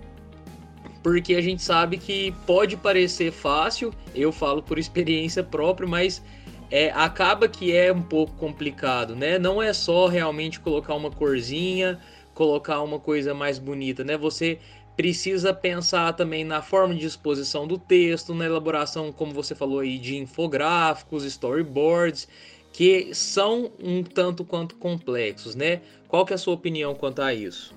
Porque 1.02 1.35
a 1.35 1.40
gente 1.40 1.62
sabe 1.62 1.96
que 1.96 2.33
pode 2.46 2.76
parecer 2.76 3.33
fácil, 3.33 3.92
eu 4.14 4.30
falo 4.30 4.62
por 4.62 4.78
experiência 4.78 5.42
própria, 5.42 5.88
mas 5.88 6.22
é, 6.70 6.90
acaba 6.90 7.48
que 7.48 7.74
é 7.74 7.92
um 7.92 8.02
pouco 8.02 8.35
complicado, 8.35 9.16
né? 9.16 9.38
Não 9.38 9.62
é 9.62 9.72
só 9.72 10.06
realmente 10.06 10.61
colocar 10.61 10.94
uma 10.94 11.11
corzinha, 11.11 11.98
colocar 12.35 12.80
uma 12.83 12.98
coisa 12.98 13.35
mais 13.35 13.59
bonita, 13.59 14.04
né? 14.04 14.16
Você 14.16 14.59
precisa 15.00 15.54
pensar 15.54 16.12
também 16.12 16.44
na 16.44 16.60
forma 16.60 16.94
de 16.94 17.06
exposição 17.06 17.66
do 17.66 17.78
texto, 17.78 18.34
na 18.34 18.44
elaboração, 18.44 19.10
como 19.10 19.32
você 19.32 19.54
falou 19.54 19.78
aí, 19.78 19.98
de 19.98 20.18
infográficos, 20.18 21.24
storyboards, 21.24 22.28
que 22.70 23.14
são 23.14 23.70
um 23.82 24.02
tanto 24.02 24.44
quanto 24.44 24.74
complexos, 24.74 25.54
né? 25.54 25.80
Qual 26.06 26.26
que 26.26 26.34
é 26.34 26.36
a 26.36 26.38
sua 26.38 26.52
opinião 26.52 26.94
quanto 26.94 27.22
a 27.22 27.32
isso? 27.32 27.74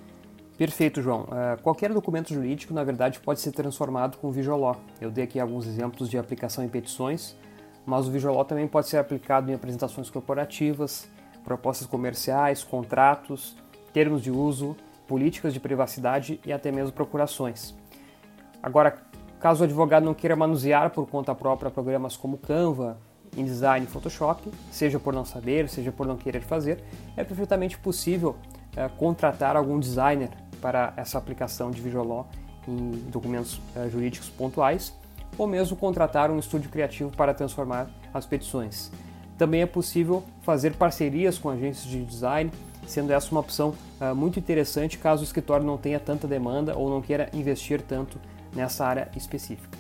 Perfeito, 0.58 1.02
João. 1.02 1.22
Uh, 1.22 1.62
qualquer 1.62 1.94
documento 1.94 2.34
jurídico, 2.34 2.74
na 2.74 2.84
verdade, 2.84 3.22
pode 3.22 3.40
ser 3.40 3.54
transformado 3.54 4.18
com 4.18 4.30
Visual. 4.30 4.84
Eu 5.00 5.10
dei 5.10 5.24
aqui 5.24 5.40
alguns 5.40 5.66
exemplos 5.66 6.10
de 6.10 6.18
aplicação 6.18 6.62
em 6.62 6.68
petições, 6.68 7.38
mas 7.86 8.06
o 8.06 8.12
Visual 8.12 8.44
também 8.44 8.68
pode 8.68 8.90
ser 8.90 8.98
aplicado 8.98 9.50
em 9.50 9.54
apresentações 9.54 10.10
corporativas, 10.10 11.10
propostas 11.46 11.88
comerciais, 11.88 12.66
contratos, 12.66 13.56
termos 13.94 14.22
de 14.22 14.30
uso, 14.30 14.76
políticas 15.14 15.54
de 15.54 15.60
privacidade 15.60 16.40
e 16.44 16.52
até 16.52 16.72
mesmo 16.72 16.92
procurações. 16.92 17.76
Agora, 18.64 18.98
Caso 19.44 19.60
o 19.60 19.66
advogado 19.66 20.06
não 20.06 20.14
queira 20.14 20.38
manusear 20.38 20.90
por 20.92 21.06
conta 21.06 21.36
própria 21.36 21.70
programas 21.70 22.16
como 22.16 22.38
Canva, 22.38 22.98
InDesign 23.36 23.86
e 23.86 23.90
Photoshop, 23.90 24.50
seja 24.72 24.98
por 24.98 25.14
não 25.14 25.26
saber, 25.26 25.68
seja 25.68 25.92
por 25.92 26.08
não 26.08 26.16
querer 26.16 26.40
fazer, 26.40 26.82
é 27.18 27.26
perfeitamente 27.26 27.78
possível 27.78 28.38
é, 28.74 28.88
contratar 28.88 29.58
algum 29.58 29.78
designer 29.78 30.30
para 30.62 30.94
essa 30.96 31.18
aplicação 31.18 31.72
de 31.72 31.82
Visual 31.82 32.08
Law 32.08 32.28
em 32.66 32.92
documentos 33.12 33.60
é, 33.76 33.90
jurídicos 33.90 34.30
pontuais, 34.30 34.94
ou 35.38 35.46
mesmo 35.46 35.76
contratar 35.76 36.32
um 36.32 36.40
estúdio 36.40 36.70
criativo 36.70 37.12
para 37.12 37.34
transformar 37.34 37.90
as 38.14 38.26
petições. 38.26 38.94
Também 39.38 39.62
é 39.62 39.66
possível 39.66 40.24
fazer 40.42 40.78
parcerias 40.78 41.38
com 41.38 41.50
agências 41.50 41.84
de 41.84 42.02
design, 42.06 42.50
sendo 42.88 43.12
essa 43.12 43.32
uma 43.32 43.40
opção 43.40 43.74
uh, 44.00 44.16
muito 44.16 44.40
interessante 44.40 44.98
caso 44.98 45.22
o 45.22 45.24
escritório 45.24 45.66
não 45.66 45.78
tenha 45.78 46.00
tanta 46.00 46.28
demanda 46.28 46.76
ou 46.76 46.90
não 46.90 47.02
queira 47.02 47.30
investir 47.34 47.82
tanto 47.82 48.20
nessa 48.56 48.86
área 48.86 49.10
específica. 49.16 49.78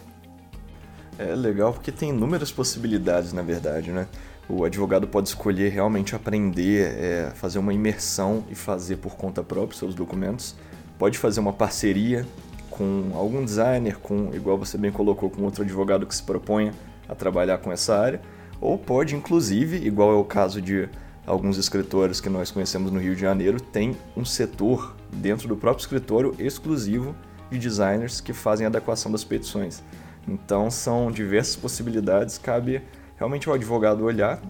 É 1.18 1.36
legal 1.36 1.74
porque 1.74 1.92
tem 1.92 2.10
inúmeras 2.10 2.52
possibilidades, 2.52 3.34
na 3.34 3.42
verdade, 3.42 3.92
né? 3.92 4.08
O 4.50 4.66
advogado 4.66 5.08
pode 5.08 5.30
escolher 5.30 5.70
realmente 5.70 6.16
aprender, 6.16 6.98
é, 6.98 7.32
fazer 7.36 7.60
uma 7.60 7.74
imersão 7.74 8.44
e 8.50 8.56
fazer 8.56 8.98
por 8.98 9.16
conta 9.16 9.44
própria 9.44 9.78
seus 9.78 9.96
documentos. 9.96 10.56
Pode 10.98 11.18
fazer 11.18 11.40
uma 11.40 11.54
parceria 11.54 12.26
com 12.70 13.12
algum 13.14 13.46
designer, 13.46 14.00
com, 14.00 14.32
igual 14.34 14.58
você 14.58 14.78
bem 14.78 14.92
colocou, 14.92 15.30
com 15.30 15.44
outro 15.44 15.64
advogado 15.64 16.06
que 16.06 16.16
se 16.16 16.24
proponha 16.24 16.74
a 17.08 17.14
trabalhar 17.14 17.60
com 17.60 17.72
essa 17.72 17.96
área 17.96 18.20
ou 18.64 18.78
pode, 18.78 19.14
inclusive, 19.14 19.86
igual 19.86 20.14
é 20.14 20.16
o 20.16 20.24
caso 20.24 20.62
de 20.62 20.88
alguns 21.26 21.58
escritórios 21.58 22.20
que 22.20 22.30
nós 22.30 22.52
conhecemos 22.52 22.92
no 22.92 23.00
Rio 23.00 23.16
de 23.16 23.22
Janeiro, 23.22 23.60
tem 23.60 23.96
um 24.16 24.26
setor 24.26 24.96
dentro 25.12 25.48
do 25.48 25.56
próprio 25.56 25.82
escritório 25.82 26.36
exclusivo 26.38 27.16
de 27.50 27.58
designers 27.58 28.20
que 28.20 28.34
fazem 28.34 28.66
adequação 28.66 29.12
das 29.12 29.24
petições. 29.24 29.84
Então 30.28 30.70
são 30.72 31.12
diversas 31.12 31.56
possibilidades, 31.56 32.38
cabe 32.38 32.82
realmente 33.18 33.48
ao 33.48 33.56
advogado 33.56 34.04
olhar, 34.04 34.42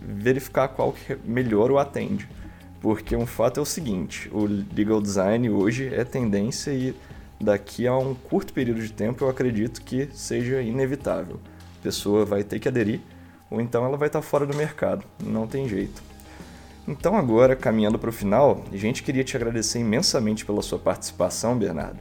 verificar 0.00 0.68
qual 0.68 0.92
que 0.92 1.16
melhor 1.24 1.70
o 1.70 1.78
atende. 1.78 2.28
Porque 2.80 3.14
um 3.14 3.26
fato 3.26 3.60
é 3.60 3.62
o 3.62 3.66
seguinte, 3.66 4.30
o 4.32 4.46
legal 4.74 5.02
design 5.02 5.50
hoje 5.50 5.92
é 5.92 6.02
tendência 6.02 6.72
e 6.72 6.94
daqui 7.38 7.86
a 7.86 7.96
um 7.96 8.14
curto 8.14 8.52
período 8.52 8.80
de 8.80 8.92
tempo 8.92 9.24
eu 9.24 9.28
acredito 9.28 9.82
que 9.82 10.08
seja 10.12 10.62
inevitável. 10.62 11.38
A 11.78 11.82
pessoa 11.82 12.24
vai 12.24 12.42
ter 12.42 12.58
que 12.58 12.68
aderir 12.68 13.00
ou 13.50 13.60
então 13.60 13.84
ela 13.84 13.96
vai 13.96 14.08
estar 14.08 14.22
fora 14.22 14.46
do 14.46 14.56
mercado, 14.56 15.04
não 15.22 15.46
tem 15.46 15.68
jeito. 15.68 16.02
Então 16.86 17.16
agora, 17.16 17.54
caminhando 17.54 17.98
para 17.98 18.10
o 18.10 18.12
final, 18.12 18.64
a 18.72 18.76
gente 18.76 19.02
queria 19.02 19.24
te 19.24 19.36
agradecer 19.36 19.80
imensamente 19.80 20.44
pela 20.44 20.62
sua 20.62 20.78
participação, 20.78 21.58
Bernardo. 21.58 21.98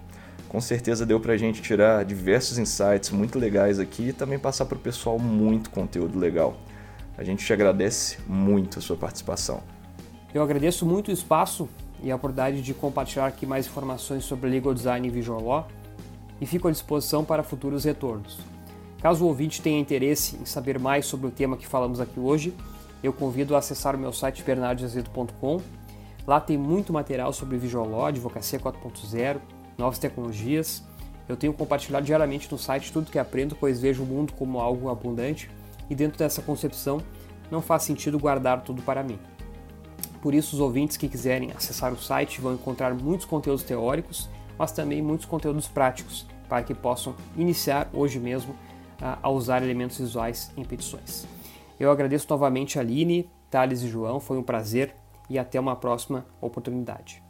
Com 0.48 0.60
certeza 0.60 1.06
deu 1.06 1.20
para 1.20 1.34
a 1.34 1.38
gente 1.38 1.62
tirar 1.62 2.04
diversos 2.04 2.58
insights 2.58 3.12
muito 3.12 3.38
legais 3.38 3.80
aqui 3.80 4.10
e 4.10 4.14
também 4.14 4.40
passar 4.40 4.66
para 4.66 4.78
o 4.78 4.80
pessoal 4.80 5.20
muito 5.20 5.70
conteúdo 5.70 6.18
legal. 6.18 6.58
A 7.18 7.24
gente 7.24 7.46
te 7.46 7.54
agradece 7.54 8.18
muito 8.28 8.80
a 8.80 8.82
sua 8.82 8.96
participação. 8.96 9.62
Eu 10.34 10.42
agradeço 10.42 10.86
muito 10.86 11.10
o 11.10 11.12
espaço 11.12 11.70
e 12.02 12.12
a 12.12 12.16
oportunidade 12.16 12.62
de 12.62 12.74
compartilhar 12.74 13.28
aqui 13.28 13.46
mais 13.46 13.68
informações 13.68 14.24
sobre 14.24 14.50
legal 14.50 14.74
design 14.74 15.08
e 15.08 15.12
visual 15.12 15.44
law 15.44 15.68
e 16.40 16.46
fico 16.46 16.68
à 16.68 16.72
disposição 16.72 17.24
para 17.24 17.44
futuros 17.44 17.84
retornos. 17.84 18.40
Caso 19.02 19.24
o 19.24 19.28
ouvinte 19.28 19.62
tenha 19.62 19.80
interesse 19.80 20.36
em 20.36 20.46
saber 20.46 20.78
mais 20.78 21.06
sobre 21.06 21.28
o 21.28 21.32
tema 21.32 21.56
que 21.56 21.66
falamos 21.66 22.02
aqui 22.02 22.20
hoje, 22.20 22.54
eu 23.02 23.14
convido 23.14 23.56
a 23.56 23.60
acessar 23.60 23.96
o 23.96 24.00
meu 24.00 24.12
site 24.12 24.44
bernardoazedo.com. 24.44 25.62
Lá 26.28 26.40
tem 26.42 26.58
muito 26.58 26.92
material 26.92 27.32
sobre 27.32 27.58
Visual 27.58 27.88
Law, 27.88 28.08
Advocacia 28.08 28.60
4.0, 28.60 29.38
novas 29.78 29.98
tecnologias. 30.00 30.84
Eu 31.30 31.38
tenho 31.38 31.54
compartilhado 31.54 32.06
diariamente 32.06 32.52
no 32.52 32.58
site 32.58 32.92
tudo 32.92 33.10
que 33.10 33.18
aprendo, 33.18 33.56
pois 33.56 33.80
vejo 33.80 34.04
o 34.04 34.06
mundo 34.06 34.34
como 34.34 34.60
algo 34.60 34.90
abundante 34.90 35.50
e 35.90 35.96
dentro 35.96 36.20
dessa 36.20 36.42
concepção 36.42 37.02
não 37.50 37.62
faz 37.62 37.84
sentido 37.84 38.20
guardar 38.20 38.62
tudo 38.64 38.82
para 38.82 39.02
mim. 39.02 39.18
Por 40.22 40.34
isso, 40.34 40.56
os 40.56 40.60
ouvintes 40.60 40.98
que 40.98 41.08
quiserem 41.08 41.52
acessar 41.56 41.94
o 41.94 41.98
site 41.98 42.42
vão 42.42 42.54
encontrar 42.54 42.94
muitos 42.94 43.26
conteúdos 43.26 43.64
teóricos, 43.64 44.30
mas 44.58 44.74
também 44.74 45.02
muitos 45.02 45.26
conteúdos 45.26 45.70
práticos 45.70 46.28
para 46.50 46.64
que 46.64 46.74
possam 46.74 47.16
iniciar 47.38 47.90
hoje 47.94 48.20
mesmo 48.20 48.54
a 49.02 49.30
usar 49.30 49.64
elementos 49.64 49.98
visuais 49.98 50.52
em 50.58 50.64
petições. 50.64 51.28
Eu 51.80 51.92
agradeço 51.92 52.28
novamente 52.30 52.78
a 52.78 52.82
Aline, 52.82 53.30
Thales 53.50 53.82
e 53.82 53.88
João, 53.88 54.20
foi 54.20 54.38
um 54.38 54.44
prazer 54.44 54.94
e 55.30 55.40
até 55.40 55.60
uma 55.60 55.76
próxima 55.76 56.26
oportunidade. 56.42 57.24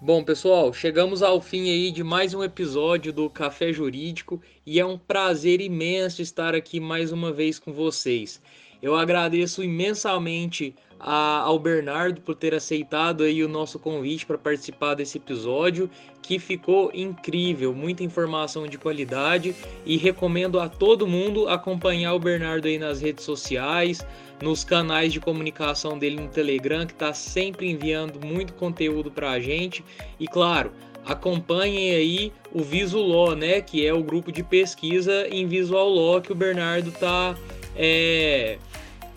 Bom, 0.00 0.22
pessoal, 0.22 0.72
chegamos 0.72 1.22
ao 1.22 1.40
fim 1.40 1.70
aí 1.70 1.90
de 1.90 2.04
mais 2.04 2.32
um 2.32 2.44
episódio 2.44 3.12
do 3.12 3.28
Café 3.28 3.72
Jurídico 3.72 4.40
e 4.64 4.78
é 4.78 4.86
um 4.86 4.96
prazer 4.96 5.60
imenso 5.60 6.22
estar 6.22 6.54
aqui 6.54 6.78
mais 6.78 7.10
uma 7.10 7.32
vez 7.32 7.58
com 7.58 7.72
vocês. 7.72 8.40
Eu 8.80 8.94
agradeço 8.94 9.62
imensamente 9.62 10.76
a, 10.98 11.40
ao 11.40 11.58
Bernardo 11.58 12.20
por 12.20 12.34
ter 12.34 12.54
aceitado 12.54 13.22
aí 13.22 13.42
o 13.42 13.48
nosso 13.48 13.78
convite 13.78 14.26
para 14.26 14.36
participar 14.36 14.94
desse 14.94 15.18
episódio, 15.18 15.88
que 16.20 16.38
ficou 16.38 16.90
incrível, 16.92 17.74
muita 17.74 18.02
informação 18.02 18.66
de 18.66 18.76
qualidade 18.76 19.54
e 19.86 19.96
recomendo 19.96 20.58
a 20.60 20.68
todo 20.68 21.06
mundo 21.06 21.48
acompanhar 21.48 22.14
o 22.14 22.18
Bernardo 22.18 22.66
aí 22.66 22.78
nas 22.78 23.00
redes 23.00 23.24
sociais, 23.24 24.04
nos 24.42 24.64
canais 24.64 25.12
de 25.12 25.20
comunicação 25.20 25.98
dele 25.98 26.20
no 26.20 26.28
Telegram, 26.28 26.86
que 26.86 26.92
está 26.92 27.14
sempre 27.14 27.70
enviando 27.70 28.24
muito 28.24 28.52
conteúdo 28.54 29.10
para 29.10 29.30
a 29.30 29.40
gente. 29.40 29.84
E 30.18 30.26
claro, 30.26 30.72
acompanhem 31.06 31.92
aí 31.92 32.32
o 32.52 32.62
Visual 32.62 33.34
né, 33.34 33.60
que 33.60 33.86
é 33.86 33.94
o 33.94 34.02
grupo 34.02 34.30
de 34.30 34.42
pesquisa 34.42 35.26
em 35.28 35.46
Visual 35.46 35.88
Law 35.88 36.20
que 36.20 36.32
o 36.32 36.34
Bernardo 36.34 36.90
está 36.90 37.36
é, 37.74 38.58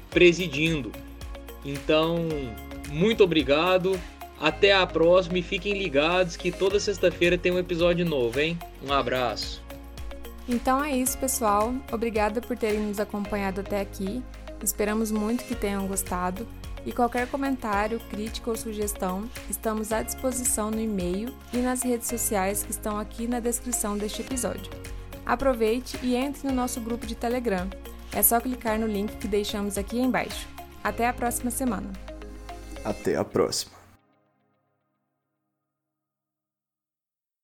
presidindo. 0.10 0.92
Então, 1.66 2.28
muito 2.90 3.24
obrigado. 3.24 4.00
Até 4.40 4.74
a 4.74 4.88
próxima 4.88 5.38
e 5.38 5.44
fiquem 5.44 5.74
ligados 5.74 6.36
que 6.36 6.52
toda 6.52 6.80
sexta-feira 6.80 7.38
tem 7.38 7.52
um 7.52 7.60
episódio 7.60 8.04
novo, 8.04 8.40
hein? 8.40 8.58
Um 8.84 8.92
abraço. 8.92 9.62
Então 10.50 10.84
é 10.84 10.98
isso, 10.98 11.18
pessoal. 11.20 11.74
Obrigada 11.92 12.42
por 12.42 12.58
terem 12.58 12.80
nos 12.80 13.00
acompanhado 13.00 13.62
até 13.62 13.80
aqui. 13.80 14.24
Esperamos 14.64 15.12
muito 15.12 15.44
que 15.44 15.56
tenham 15.56 15.88
gostado. 15.88 16.48
E 16.84 16.92
qualquer 16.92 17.28
comentário, 17.28 18.00
crítica 18.10 18.50
ou 18.50 18.58
sugestão, 18.58 19.30
estamos 19.48 19.92
à 19.92 20.02
disposição 20.02 20.72
no 20.72 20.82
e-mail 20.82 21.32
e 21.54 21.58
nas 21.58 21.84
redes 21.84 22.08
sociais 22.08 22.64
que 22.64 22.72
estão 22.72 22.98
aqui 22.98 23.28
na 23.28 23.40
descrição 23.40 23.96
deste 23.96 24.22
episódio. 24.22 24.72
Aproveite 25.24 26.00
e 26.02 26.16
entre 26.16 26.48
no 26.48 26.54
nosso 26.54 26.82
grupo 26.82 27.06
de 27.06 27.14
Telegram. 27.14 27.70
É 28.12 28.24
só 28.24 28.42
clicar 28.42 28.80
no 28.80 28.88
link 28.88 29.16
que 29.18 29.28
deixamos 29.28 29.78
aqui 29.78 30.00
embaixo. 30.00 30.51
Até 30.84 31.08
a 31.08 31.14
próxima 31.14 31.52
semana. 31.52 31.92
Até 32.84 33.16
a 33.16 33.24
próxima. 33.24 33.81